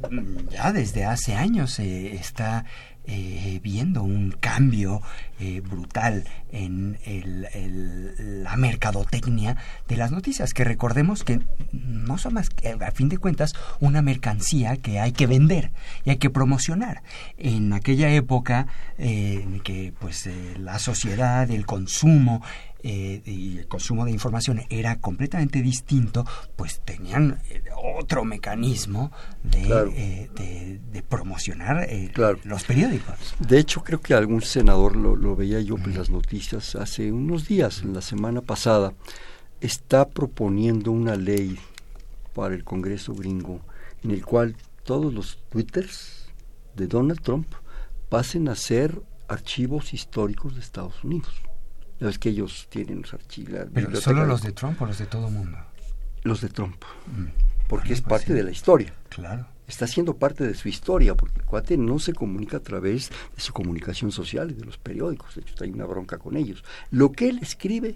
[0.09, 2.65] mm, ya desde hace años se está
[3.07, 4.99] eh, viendo un cambio
[5.39, 9.57] eh, brutal en el- la mercadotecnia
[9.87, 11.39] de las noticias, que recordemos que
[11.71, 15.71] no son más que, a fin de cuentas, una mercancía que hay que vender
[16.03, 17.03] y hay que promocionar.
[17.37, 18.65] En aquella época
[18.97, 22.41] eh, en que pues eh, la sociedad, el consumo
[22.87, 26.23] eh, y el consumo de información era completamente distinto,
[26.55, 27.63] pues tenían eh,
[27.99, 29.11] otro mecanismo
[29.43, 29.91] de, Claro.
[29.95, 32.37] eh, de, de promocionar eh, Claro.
[32.43, 33.15] los periódicos.
[33.39, 37.47] De hecho, creo que algún senador, lo, lo veía yo en las noticias hace unos
[37.47, 38.93] días, en la semana pasada,
[39.61, 41.57] está proponiendo una ley
[42.35, 43.61] para el Congreso gringo
[44.03, 46.27] en el cual todos los twitters
[46.75, 47.47] de Donald Trump
[48.09, 51.33] pasen a ser archivos históricos de Estados Unidos.
[51.99, 53.67] Ves que ellos tienen los archivos.
[53.73, 55.57] Pero solo los de Trump o los de todo mundo.
[56.23, 57.25] los de Trump, Mm,
[57.67, 58.93] porque Bueno, es pues parte de la historia.
[59.09, 59.45] Claro.
[59.67, 63.41] está siendo parte de su historia, porque el cuate no se comunica a través de
[63.41, 66.63] su comunicación social y de los periódicos, de hecho hay una bronca con ellos.
[66.91, 67.95] Lo que él escribe,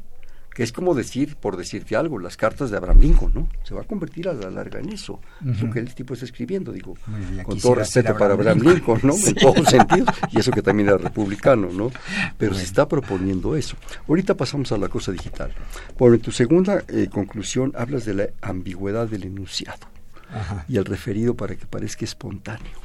[0.60, 3.47] que es como decir, por decirte algo, las cartas de Abraham Lincoln, ¿no?
[3.64, 6.26] Se va a convertir a la larga en eso, es lo que el tipo está
[6.26, 9.14] escribiendo, digo, bien, con todo respeto para Abraham Lincoln, ¿no?
[9.14, 9.30] Sí.
[9.30, 11.93] En todos sentidos, y eso que también era republicano, ¿no?
[12.38, 13.78] Pero se está proponiendo eso.
[14.05, 15.53] Ahorita pasamos a la cosa digital.
[15.97, 19.88] Bueno, en tu segunda eh, conclusión hablas de la ambigüedad del enunciado
[20.30, 20.66] Ajá.
[20.68, 22.82] y el referido para que parezca espontáneo.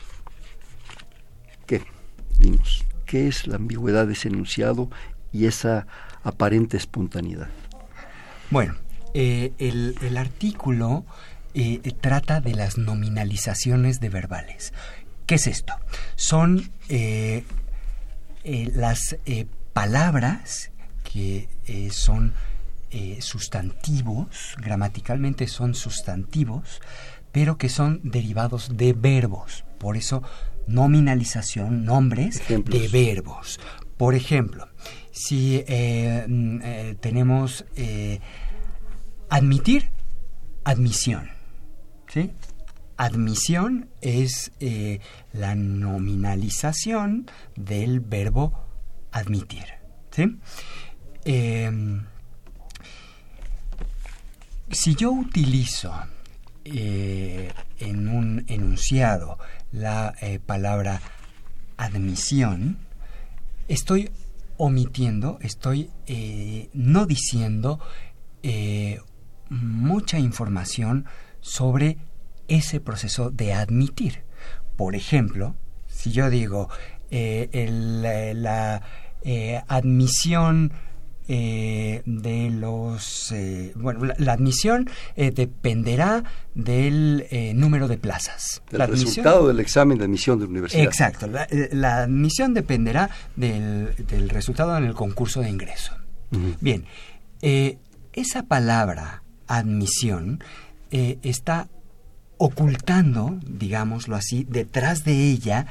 [1.67, 1.83] ¿Qué?
[2.39, 4.91] Dinos, ¿qué es la ambigüedad de ese enunciado
[5.33, 5.89] y esa
[6.23, 7.49] aparente espontaneidad?
[8.51, 8.75] Bueno,
[9.15, 11.05] eh, el, el artículo
[11.55, 14.73] eh, trata de las nominalizaciones de verbales.
[15.27, 15.73] ¿Qué es esto?
[16.17, 17.45] Son eh,
[18.45, 19.17] las
[19.73, 20.71] palabras
[21.05, 21.49] que
[21.91, 22.35] son
[23.21, 26.81] sustantivos, gramaticalmente son sustantivos,
[27.33, 29.65] pero que son derivados de verbos.
[29.79, 30.23] Por eso,
[30.67, 32.81] nominalización, nombres Ejemplos.
[32.81, 33.61] de verbos.
[33.97, 34.69] Por ejemplo,
[35.15, 38.19] si eh, mm, eh, tenemos eh,
[39.31, 39.91] admitir,
[40.65, 41.31] admisión.
[42.13, 42.33] ¿sí?
[42.97, 44.53] Admisión es
[45.33, 48.67] la nominalización del verbo
[49.13, 49.65] admitir.
[50.11, 50.37] ¿sí?
[51.25, 52.05] Em,
[54.71, 55.93] si yo utilizo
[56.65, 59.39] en un enunciado
[59.71, 60.15] la
[60.47, 61.01] palabra
[61.77, 62.79] admisión,
[63.69, 64.11] estoy
[64.57, 67.81] omitiendo, estoy eh, no diciendo
[68.43, 69.01] eh,
[69.51, 71.07] mucha información
[71.41, 71.99] sobre
[72.49, 74.25] ese proceso de admitir.
[74.77, 75.55] Por ejemplo,
[75.87, 76.69] si yo digo
[77.11, 78.83] eh, la
[79.23, 80.73] eh, admisión
[81.29, 86.23] eh, de los eh, bueno la, la admisión eh, dependerá
[86.55, 90.51] del eh, número de plazas El la admisión- resultado del examen de admisión de la
[90.51, 90.85] universidad.
[90.85, 91.27] Exacto.
[91.27, 95.93] La, eh, la admisión dependerá del, del resultado en el concurso de ingreso.
[96.61, 96.85] Bien,
[98.13, 100.43] esa palabra admisión
[100.91, 101.69] eh, está
[102.39, 105.67] ocultando, digámoslo así, detrás de ella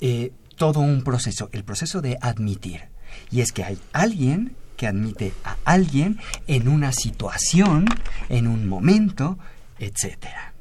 [0.00, 2.82] eh, todo un proceso, el proceso de admitir.
[3.30, 7.86] Y es que hay alguien que admite a alguien en una situación,
[8.28, 9.38] en un momento,
[9.78, 10.54] etcétera.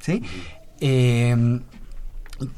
[0.00, 0.22] ¿Sí?
[0.80, 1.60] Eh,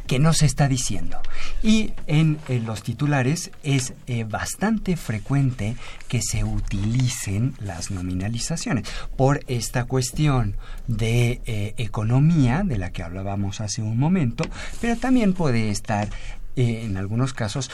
[0.07, 1.19] que no se está diciendo.
[1.63, 5.77] Y en, en los titulares es eh, bastante frecuente
[6.09, 10.57] que se utilicen las nominalizaciones por esta cuestión
[10.87, 14.45] de eh, economía de la que hablábamos hace un momento,
[14.81, 16.09] pero también puede estar
[16.57, 17.71] eh, en algunos casos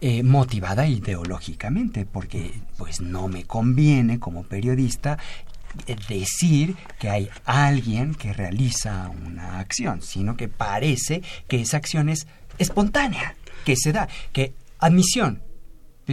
[0.00, 5.18] eh, motivada ideológicamente, porque pues no me conviene como periodista
[5.86, 12.08] eh, decir que hay alguien que realiza una acción, sino que parece que esa acción
[12.08, 12.26] es
[12.58, 15.42] espontánea, que se da, que admisión,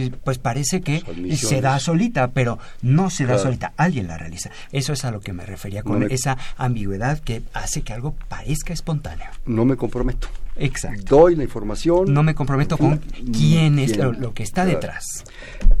[0.06, 1.02] pues- pues parece que
[1.36, 3.42] se da solita, pero no se da Claro.
[3.42, 4.50] solita, alguien la realiza.
[4.72, 7.92] Eso es a lo que me refería con No me- esa ambigüedad que hace que
[7.92, 9.26] algo parezca espontáneo.
[9.46, 10.28] No me comprometo.
[10.56, 11.16] Exacto.
[11.16, 12.12] Doy la información.
[12.12, 12.98] No me comprometo con
[13.32, 14.78] quién es lo, lo que está Claro.
[14.80, 15.04] detrás.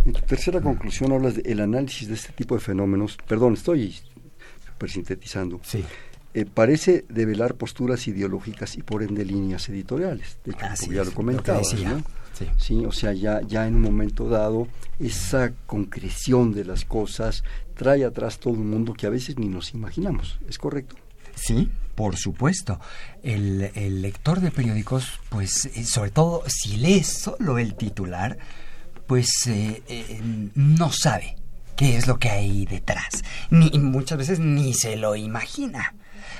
[0.06, 3.16] En tu tercera conclusión hablas del análisis de este tipo de fenómenos.
[3.26, 3.96] Perdón, estoy
[4.86, 5.60] sintetizando.
[5.64, 5.84] Sí.
[6.34, 10.38] eh, parece develar posturas ideológicas y por ende líneas editoriales.
[10.44, 11.60] De hecho, ya lo comentaba.
[11.84, 12.02] ¿no?
[12.58, 12.84] Sí.
[12.84, 14.68] o sea, ya, ya en un momento dado,
[14.98, 19.74] esa concreción de las cosas trae atrás todo un mundo que a veces ni nos
[19.74, 20.38] imaginamos.
[20.48, 20.96] ¿Es correcto?
[21.34, 22.80] Sí, por supuesto.
[23.22, 28.38] El, el lector de periódicos, pues, eh, sobre todo si lee solo el titular,
[29.06, 30.20] pues eh, eh,
[30.54, 31.36] no sabe
[31.76, 33.24] qué es lo que hay detrás.
[33.50, 35.94] Ni muchas veces ni se lo imagina.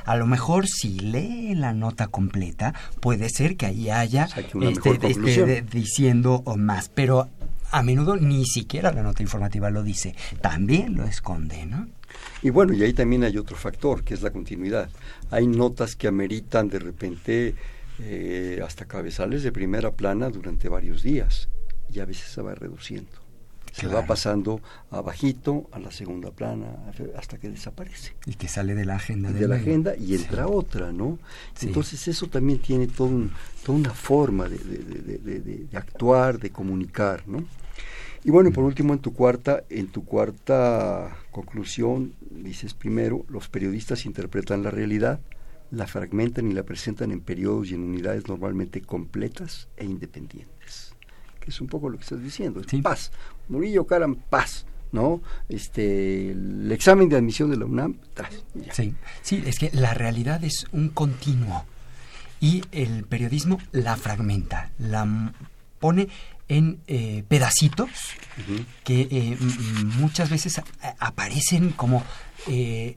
[0.09, 5.61] A lo mejor si lee la nota completa, puede ser que ahí haya este, este,
[5.61, 7.29] diciendo más, pero
[7.71, 11.89] a menudo ni siquiera la nota informativa lo dice, también lo esconde, ¿no?
[12.41, 14.89] Y bueno, y ahí también hay otro factor, que es la continuidad.
[15.31, 17.55] Hay notas que ameritan de repente
[17.99, 21.51] eh, hasta cabezales de primera plana durante varios días
[21.93, 23.18] y a veces se va reduciendo.
[23.79, 24.61] Se va pasando
[24.91, 26.77] abajito a la segunda plana
[27.17, 28.15] hasta que desaparece.
[28.27, 29.31] Y que sale de la agenda.
[29.31, 31.19] De, la agenda y entra otra, ¿no?
[31.63, 33.09] Entonces eso también tiene todo
[33.65, 37.45] toda una forma de, de, actuar, de comunicar, ¿no?
[38.25, 44.07] Y bueno, por último, en tu cuarta, en tu cuarta conclusión, dices primero, los periodistas
[44.07, 45.21] interpretan la realidad,
[45.71, 50.58] la fragmentan y la presentan en periodos y en unidades normalmente completas e independientes.
[51.49, 53.11] Que es un poco lo que estás diciendo, es paz.
[53.49, 54.67] Murillo Caram, paz.
[54.93, 55.23] ¿no?
[55.49, 57.97] Este, el examen de admisión de la UNAM,
[58.73, 61.65] Sí, sí, es que la realidad es un continuo
[62.39, 65.33] y el periodismo la fragmenta, la
[65.79, 66.09] pone
[66.49, 67.89] en eh, pedacitos
[68.85, 69.39] que eh,
[69.99, 70.61] muchas veces
[70.99, 72.05] aparecen como
[72.47, 72.95] eh,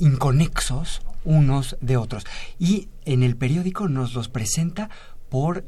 [0.00, 2.26] inconexos unos de otros.
[2.58, 4.90] Y en el periódico nos los presenta
[5.28, 5.64] por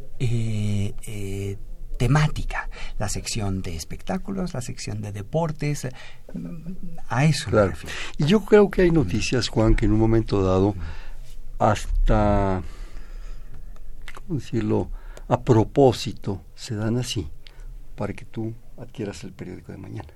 [1.99, 5.87] temática, la sección de espectáculos, la sección de deportes,
[7.09, 7.51] a eso.
[7.51, 7.73] Claro.
[8.17, 10.75] Y yo creo que hay noticias, Juan, que en un momento dado,
[11.59, 12.63] hasta,
[14.15, 14.91] ¿cómo decirlo?
[15.31, 17.31] a propósito se dan así
[17.95, 20.09] para que tú adquieras el periódico de mañana,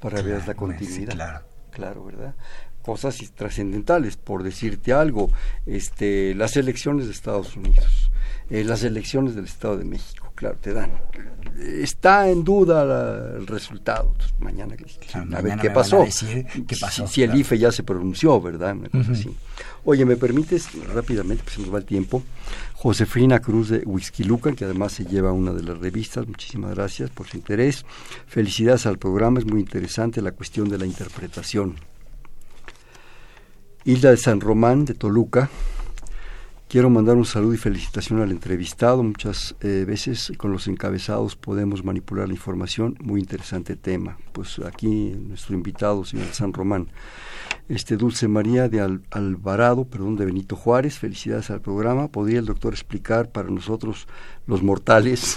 [0.00, 1.14] para ver la continuidad.
[1.14, 1.46] claro.
[1.70, 2.34] claro, ¿verdad?
[2.82, 5.30] Cosas trascendentales, por decirte algo,
[5.64, 8.11] este, las elecciones de Estados Unidos,
[8.50, 10.90] eh, las elecciones del Estado de México, claro, te dan.
[11.58, 14.14] Está en duda el resultado.
[14.40, 14.74] mañana,
[15.34, 16.04] a ver qué pasó.
[16.66, 17.06] qué pasó.
[17.06, 18.76] Si, el IFE ya se pronunció, ¿verdad?
[19.84, 22.22] Oye, ¿me permites rápidamente, pues se nos va el tiempo?
[22.74, 26.26] Josefina Cruz de Whisky Lucan, que además se lleva una de las revistas.
[26.26, 27.84] Muchísimas gracias por su interés.
[28.26, 31.76] Felicidades al programa, es muy interesante la cuestión de la interpretación.
[33.84, 35.50] Hilda de San Román, de Toluca,
[36.72, 39.02] Quiero mandar un saludo y felicitación al entrevistado.
[39.02, 42.96] Muchas eh, veces con los encabezados podemos manipular la información.
[43.02, 44.16] Muy interesante tema.
[44.32, 46.88] Pues aquí nuestro invitado, señor San Román.
[47.68, 50.98] Este Dulce María de Alvarado, perdón, de Benito Juárez.
[50.98, 52.08] Felicidades al programa.
[52.08, 54.08] ¿Podría el doctor explicar para nosotros,
[54.46, 55.36] los mortales,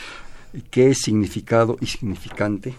[0.70, 2.72] qué es significado y significante?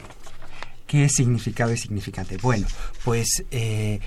[0.88, 2.38] ¿Qué es significado y significante?
[2.38, 2.66] Bueno,
[3.04, 4.00] pues eh,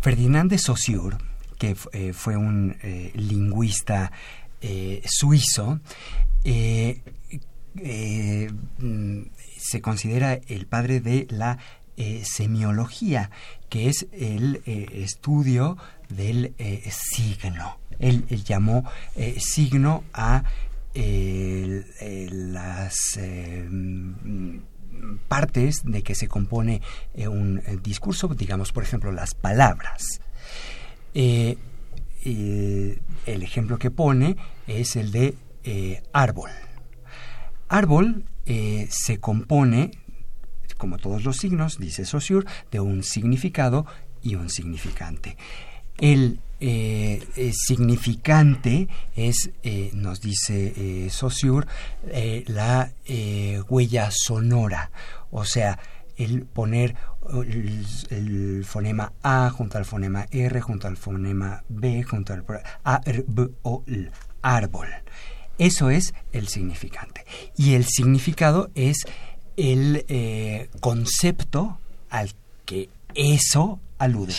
[0.00, 1.29] Ferdinand de Saussure
[1.60, 4.10] que eh, fue un eh, lingüista
[4.62, 5.78] eh, suizo,
[8.78, 9.20] mm,
[9.58, 11.58] se considera el padre de la
[12.22, 13.30] semiología,
[13.68, 15.76] que es el estudio
[16.08, 16.54] del
[16.90, 17.78] signo.
[17.98, 18.84] Él, llamó
[19.36, 20.44] signo a
[22.30, 24.56] las mm,
[25.28, 26.80] partes de que se compone
[27.16, 30.22] un discurso, digamos, por ejemplo, las palabras.
[31.14, 31.56] Eh,
[33.26, 34.36] el ejemplo que pone
[34.66, 35.34] es el de
[35.64, 36.50] eh, árbol.
[37.68, 39.92] Árbol eh, se compone,
[40.76, 43.86] como todos los signos, dice Saussure, de un significado
[44.22, 45.36] y un significante.
[45.98, 46.40] El
[47.52, 49.50] significante es,
[49.92, 51.66] nos dice Saussure,
[52.46, 52.92] la
[53.68, 54.90] huella sonora,
[55.30, 55.78] o sea,
[56.20, 56.94] el poner
[58.10, 62.44] el, fonema A junto al fonema R, junto al fonema B, junto al
[62.84, 64.10] A, R, B, O, L,
[64.42, 64.88] árbol.
[65.58, 67.24] Eso es el significante.
[67.56, 68.98] Y el significado es
[69.56, 71.78] el eh, concepto
[72.10, 72.30] al
[72.64, 74.34] que eso alude.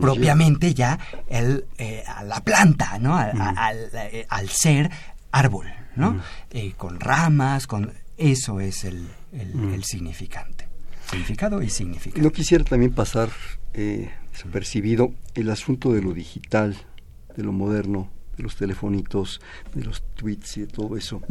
[0.00, 0.98] propiamente ya
[1.28, 3.16] el, eh, a la planta, ¿no?
[3.16, 4.90] Al, eh, ser
[5.32, 5.66] árbol,
[5.96, 6.20] ¿no?
[6.76, 10.65] con ramas, con eso es el, el significante.
[11.08, 12.22] Significado y significado.
[12.22, 13.30] No quisiera también pasar
[13.74, 16.76] eh, desapercibido el asunto de lo digital,
[17.36, 19.40] de lo moderno, de los telefonitos,
[19.74, 21.22] de los tweets y de todo eso.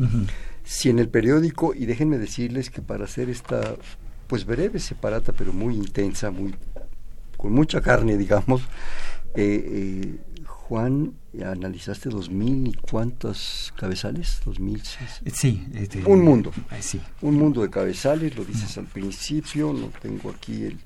[0.63, 3.75] Si en el periódico, y déjenme decirles que para hacer esta,
[4.27, 6.55] pues breve separata, pero muy intensa, muy
[7.37, 8.61] con mucha carne, digamos.
[9.35, 10.15] Eh,
[10.67, 11.13] Juan,
[11.45, 14.81] analizaste dos mil y cuántos cabezales, dos mil.
[15.31, 16.51] Sí, este, un mundo.
[16.79, 16.99] Sí.
[17.21, 20.79] Un mundo de cabezales, lo dices al principio, no tengo aquí el,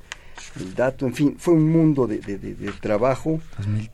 [0.59, 3.39] el dato, en fin, fue un mundo de, de, de, trabajo.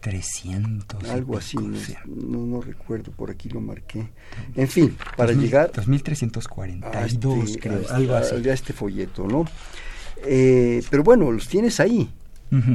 [0.02, 1.08] 2.300.
[1.08, 4.10] Algo así, no, no, recuerdo, por aquí lo marqué.
[4.56, 5.72] En fin, para llegar...
[5.72, 8.50] 2.342, este, creo, algo así.
[8.50, 9.46] A este folleto, ¿no?
[10.26, 12.10] Eh, pero bueno, los tienes ahí.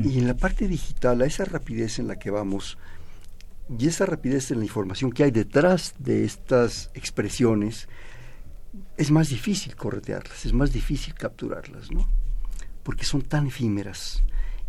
[0.04, 2.76] Y en la parte digital, a esa rapidez en la que vamos,
[3.78, 7.88] y esa rapidez en la información que hay detrás de estas expresiones,
[8.96, 12.08] es más difícil corretearlas, es más difícil capturarlas, ¿no?
[12.82, 14.22] porque son tan efímeras.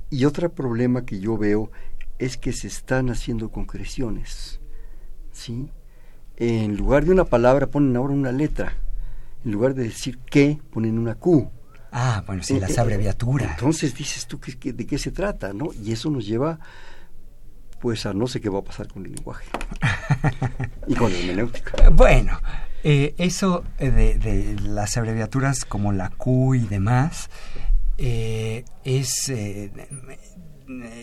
[0.10, 1.72] Y otro problema que yo veo
[2.20, 4.60] es que se están haciendo concreciones.
[5.32, 5.70] ¿sí?
[6.38, 8.76] En lugar de una palabra ponen ahora una letra.
[9.44, 11.50] En lugar de decir que, ponen una Q.
[11.92, 13.52] Ah, bueno, sí, las eh, eh, abreviaturas.
[13.52, 15.70] Entonces dices tú que, de qué se trata, ¿no?
[15.74, 16.60] Y eso nos lleva
[17.82, 19.46] pues a no sé qué va a pasar con el lenguaje
[20.88, 21.90] y con la hermenéutica.
[21.90, 22.40] Bueno,
[22.84, 27.30] eh, eso de, de, las abreviaturas como la Q y demás,
[28.04, 29.72] eh, es eh,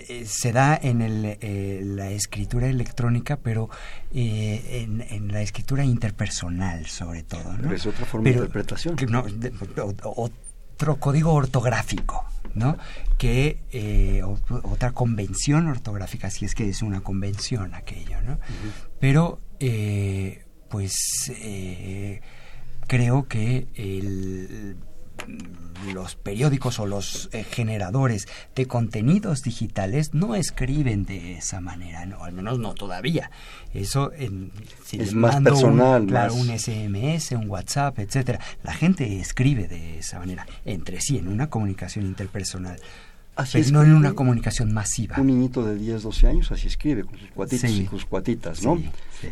[0.09, 3.71] eh, se da en el, la escritura electrónica, pero
[4.13, 7.57] en, la escritura interpersonal, sobre todo.
[7.57, 7.73] ¿no?
[7.73, 8.97] es otra forma de interpretación.
[10.03, 12.25] otro código ortográfico,
[12.59, 12.77] ¿no?
[13.17, 14.23] Que
[14.63, 18.39] otra convención ortográfica, si es que es una convención aquello, ¿no?
[19.01, 19.39] Pero,
[20.69, 20.93] pues,
[22.87, 24.77] creo que el
[25.93, 32.25] los periódicos o los eh, generadores de contenidos digitales no escriben de esa manera, no,
[32.25, 33.31] al menos no todavía.
[33.73, 34.53] Eso en,
[34.93, 38.41] es más personal, un, claro, un SMS, un WhatsApp, etcétera.
[38.63, 42.81] La gente escribe de esa manera entre sí en una comunicación interpersonal.
[43.37, 45.17] Así pero no en una comunicación masiva.
[45.21, 48.77] Un niñito de 10, 12 años así escribe con sus cuatitos y sus cuatitas, ¿no?
[48.77, 48.91] Sí,
[49.21, 49.29] sí.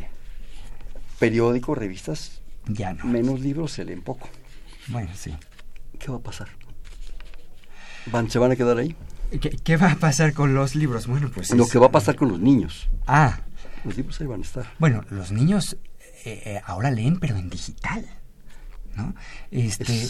[1.18, 3.04] Periódicos, revistas, ya no.
[3.06, 4.28] Menos libros se leen poco.
[4.88, 5.32] Bueno, sí.
[5.98, 6.48] ¿Qué va a pasar?
[8.06, 8.96] ¿Van, ¿Se van a quedar ahí?
[9.40, 11.06] ¿Qué, va a pasar con los libros?
[11.06, 11.50] Bueno, pues...
[11.50, 12.88] Lo que va a pasar con los niños.
[13.06, 13.40] Ah.
[13.84, 14.72] Los libros ahí van a estar.
[14.78, 15.76] Bueno, los niños
[16.24, 18.04] eh, eh, ahora leen, pero en digital.
[18.94, 19.14] ¿no?
[19.50, 20.08] Este,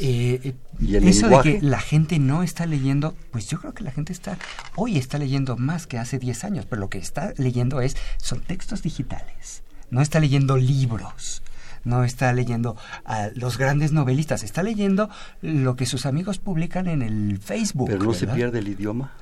[0.00, 0.54] eh,
[1.02, 4.38] eso de que la gente no está leyendo, pues yo creo que la gente está,
[4.76, 8.40] hoy está leyendo más que hace 10 años, pero lo que está leyendo es, son
[8.40, 11.42] textos digitales, no está leyendo libros
[11.84, 15.10] no está leyendo a los grandes novelistas, está leyendo
[15.42, 17.88] lo que sus amigos publican en el Facebook.
[17.88, 19.12] Pero no se pierde el idioma.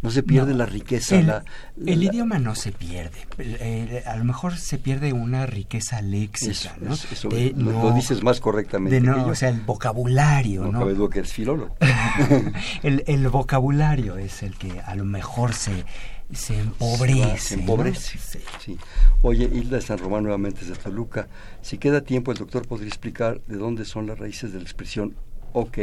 [0.00, 1.42] No se pierde la riqueza.
[1.84, 3.26] El, idioma no se pierde.
[3.38, 6.94] Eh, a lo mejor se pierde una riqueza léxica, ¿no?
[6.94, 9.00] Eso, lo, dices más correctamente.
[9.00, 10.84] no, o sea, el vocabulario, ¿no?
[10.84, 11.10] ¿no?
[11.10, 11.74] que es filólogo.
[12.84, 15.84] el, el vocabulario es el que a lo mejor se
[16.32, 17.38] se empobrece.
[17.38, 18.18] Se empobrece.
[18.60, 18.78] Sí.
[19.22, 21.28] Oye, Hilda de San Román nuevamente de Toluca.
[21.62, 25.14] Si queda tiempo, el doctor podría explicar de dónde son las raíces de la expresión
[25.52, 25.78] ok,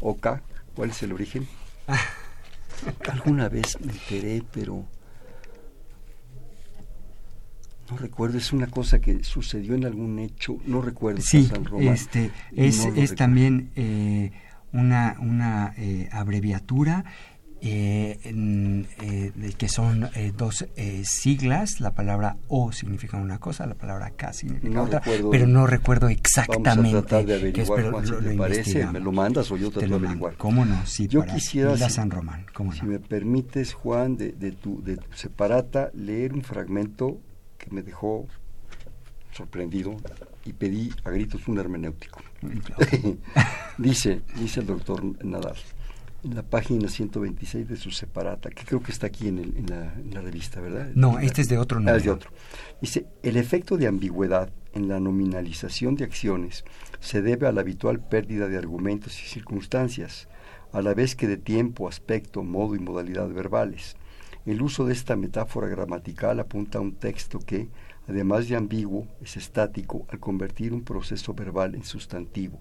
[0.00, 0.26] ok,
[0.74, 1.46] cuál es el origen.
[3.10, 4.84] Alguna vez me enteré, pero
[7.90, 11.20] no recuerdo, es una cosa que sucedió en algún hecho, no recuerdo.
[11.20, 14.32] Sí, San Román, este, es, es también eh,
[14.72, 17.04] una, una eh, abreviatura
[17.64, 20.66] eh, eh, que son eh, dos
[21.04, 26.08] siglas, la palabra O significa una cosa, la palabra K significa otra, pero no recuerdo
[26.08, 26.70] exactamente.
[26.70, 29.96] Vamos a tratar de averiguar, si te parece, me lo mandas o yo te, lo
[29.96, 30.34] averiguar.
[30.34, 30.84] ¿Cómo no?
[30.86, 34.96] Sí, yo quisiera, si, San Román, ¿cómo si me permites, Juan, de, de, tu, de
[34.96, 37.20] tu separata, leer un fragmento
[37.58, 38.26] que me dejó
[39.30, 39.96] sorprendido
[40.44, 42.20] y pedí a gritos un hermenéutico.
[43.78, 45.54] dice, dice el doctor Nadal
[46.24, 50.20] en la página 126 de su separata, que creo que está aquí en, en, la,
[50.20, 50.90] revista, ¿verdad?
[50.94, 51.94] No, este es de otro número.
[51.94, 52.30] Ah, es de otro.
[52.80, 56.64] Dice, el efecto de ambigüedad en la nominalización de acciones
[57.00, 60.28] se debe a la habitual pérdida de argumentos y circunstancias,
[60.72, 63.96] a la vez que de tiempo, aspecto, modo y modalidad verbales.
[64.46, 67.68] El uso de esta metáfora gramatical apunta a un texto que,
[68.08, 72.60] además de ambiguo, es estático al convertir un proceso verbal en sustantivo.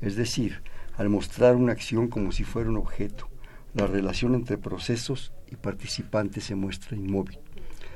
[0.00, 0.62] Es decir,
[0.98, 3.28] al mostrar una acción como si fuera un objeto.
[3.72, 7.38] La relación entre procesos y participantes se muestra inmóvil.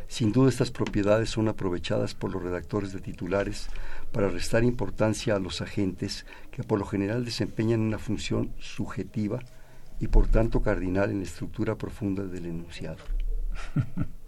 [0.07, 3.69] Sin duda estas propiedades son aprovechadas por los redactores de titulares
[4.13, 9.41] para restar importancia a los agentes que por lo general desempeñan una función subjetiva
[9.99, 13.03] y por tanto cardinal en la estructura profunda del enunciado.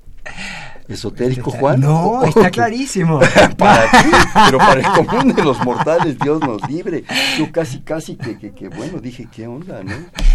[0.88, 1.80] esotérico, Juan?
[1.80, 3.18] No, está clarísimo.
[3.58, 4.10] para ti,
[4.46, 7.04] pero para el común de los mortales, Dios nos libre.
[7.38, 9.92] Yo casi, casi que, que, bueno, dije, ¿qué onda, no?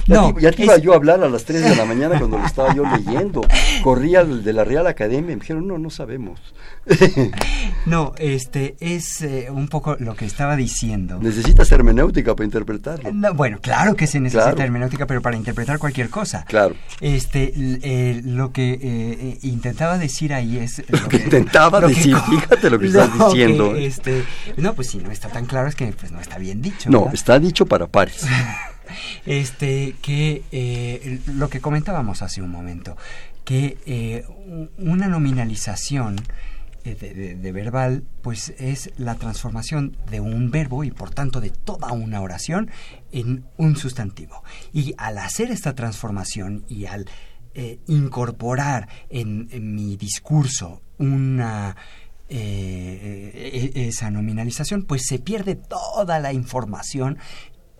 [0.07, 2.17] Ya, No, te, ya te iba yo a hablar a las 3 de la mañana
[2.17, 3.41] cuando lo estaba yo leyendo.
[3.83, 6.39] Corría el de la Real Academia y me dijeron, no, no sabemos.
[7.85, 11.19] No, este es eh, un poco lo que estaba diciendo.
[11.21, 13.11] Necesitas hermenéutica para interpretarlo.
[13.13, 14.63] No, bueno, claro que se necesita Claro.
[14.63, 16.45] hermenéutica, pero para interpretar cualquier cosa.
[16.47, 16.75] Claro.
[17.01, 19.37] Este, eh, lo que eh, eh,
[19.79, 20.83] intentaba decir ahí es...
[20.89, 23.75] Lo que intentaba decir, fíjate lo que estás que, diciendo.
[23.75, 24.25] este,
[24.57, 26.89] no, pues si no está tan claro es que pues, no está bien dicho.
[26.89, 27.13] No, ¿verdad?
[27.13, 28.25] está dicho para pares.
[29.25, 32.97] este que eh, lo que comentábamos hace un momento
[33.45, 34.25] que eh,
[34.77, 36.17] una nominalización
[36.83, 41.41] eh, de, de- de verbal pues es la transformación de un verbo y por tanto
[41.41, 42.69] de toda una oración
[43.11, 47.05] en un sustantivo y al hacer esta transformación y al
[47.61, 51.75] eh, incorporar en, mi discurso una
[52.29, 57.17] eh, e- esa nominalización, pues se pierde toda la información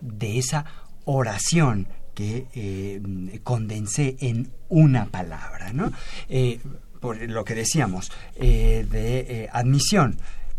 [0.02, 0.66] de esa
[1.06, 5.90] oración que eh, condensé en una palabra, ¿no?
[6.28, 6.60] Eh,
[7.00, 10.18] por lo que decíamos, eh, de eh, admisión.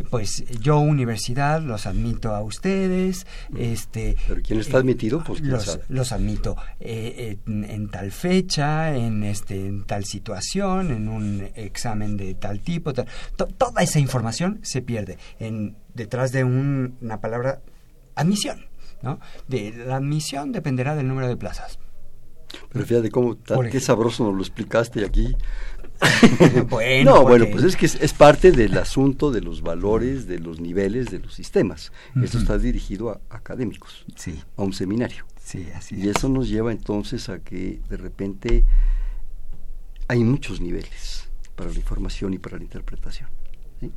[0.10, 3.26] Pues yo, universidad, los admito a ustedes.
[3.58, 5.24] Este, Pero ¿quién está admitido?
[5.24, 5.84] Pues, los, sabe.
[5.90, 12.18] los admito eh, en, en tal fecha, en este, en tal situación, en un examen
[12.18, 12.94] de tal tipo.
[12.94, 17.62] tal- to- toda esa información se pierde en detrás de un- una palabra
[18.16, 18.66] admisión,
[19.04, 19.20] ¿no?
[19.48, 21.80] De la admisión dependerá del número de plazas.
[22.70, 25.36] Pero fíjate cómo, ta- Por qué sabroso nos lo explicaste aquí.
[26.70, 30.28] Bueno, no, porque- bueno, pues es que es, es parte del asunto de los valores,
[30.28, 31.92] de los niveles, de los sistemas.
[32.22, 35.26] Esto está dirigido a académicos, Sí, a un seminario.
[35.44, 36.18] sí, así Y es.
[36.18, 38.66] eso nos lleva entonces a que de repente
[40.08, 43.30] hay muchos niveles para la información y para la interpretación.
[43.80, 43.92] ¿sí?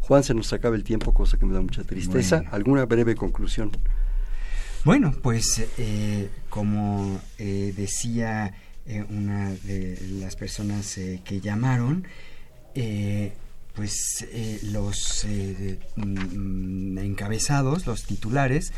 [0.00, 2.36] Juan, se nos acaba el tiempo, cosa que me da mucha tristeza.
[2.38, 2.50] Bueno.
[2.52, 3.70] ¿Alguna breve conclusión?
[4.84, 8.52] Bueno, pues eh, como eh, decía
[8.86, 12.04] eh, una de las personas eh, que llamaron,
[12.74, 13.32] eh,
[13.74, 14.26] pues
[14.64, 18.72] los eh, mm, encabezados, los titulares,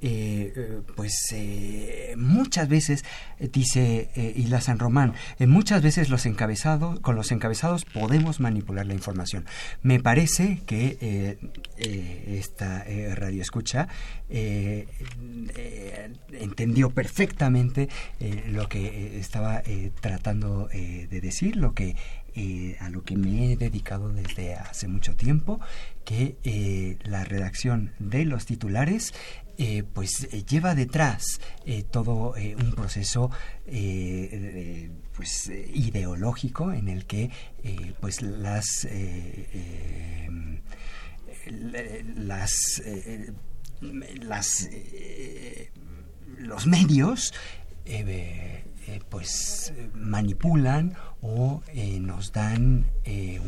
[0.00, 3.04] eh, eh, pues eh, muchas veces
[3.40, 9.46] dice eh, San Román, muchas veces los encabezados, con los encabezados podemos manipular la información.
[9.82, 11.38] Me parece que
[12.28, 12.84] esta
[13.14, 13.88] radio escucha
[16.32, 17.88] entendió perfectamente
[18.48, 19.62] lo que estaba
[20.00, 21.94] tratando de decir, lo que
[22.80, 25.60] a lo que me he dedicado desde hace mucho tiempo,
[26.04, 29.14] que la redacción de los titulares
[29.60, 33.30] eh, pues eh, lleva detrás eh, todo un proceso
[35.16, 37.30] pues ideológico en el que
[38.00, 38.86] pues las
[42.14, 42.82] las
[44.20, 44.70] las
[46.38, 47.34] los medios
[49.08, 52.86] pues manipulan o eh, nos dan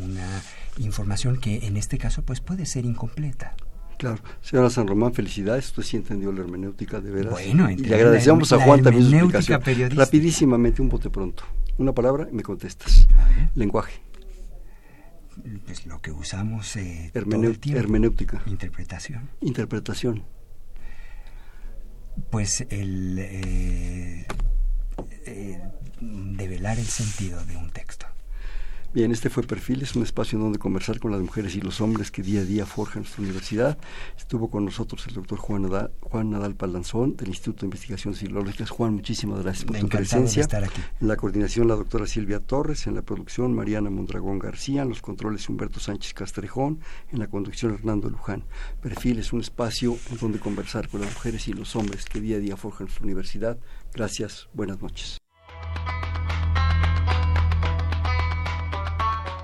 [0.03, 0.43] una
[0.77, 3.55] información que en este caso pues puede ser incompleta.
[4.01, 7.33] Claro, señora San Román, felicidades, usted sí entendió la hermenéutica de veras.
[7.33, 9.61] Bueno, y le agradecemos la- a Juan también su explicación.
[9.61, 10.05] periodística.
[10.05, 11.43] Rapidísimamente, un bote pronto.
[11.77, 13.07] Una palabra y me contestas.
[13.53, 14.01] Lenguaje,
[15.67, 17.79] Pues lo que usamos eh, todo hermeneu- el tiempo.
[17.79, 19.29] hermenéutica, Interpretación.
[19.41, 20.23] interpretación,
[22.31, 24.25] Pues el eh,
[25.27, 25.61] eh,
[26.01, 28.07] develar el sentido de un texto.
[28.93, 31.79] Bien, este fue Perfil, es un espacio en donde conversar con las mujeres y los
[31.79, 33.77] hombres que día a día forjan nuestra universidad.
[34.17, 38.69] Estuvo con nosotros el doctor Juan Nadal, Juan Nadal Palanzón del Instituto de Investigaciones Filológicas.
[38.69, 40.41] Juan, muchísimas gracias por tu Encantado de presencia.
[40.41, 40.81] estar aquí.
[40.99, 45.01] En la coordinación la doctora Silvia Torres, en la producción Mariana Mondragón García, en los
[45.01, 46.81] controles Humberto Sánchez Castrejón,
[47.13, 48.43] en la conducción Hernando Luján.
[48.81, 52.35] Perfil es un espacio en donde conversar con las mujeres y los hombres que día
[52.35, 53.57] a día forjan nuestra universidad.
[53.93, 55.17] Gracias, buenas noches.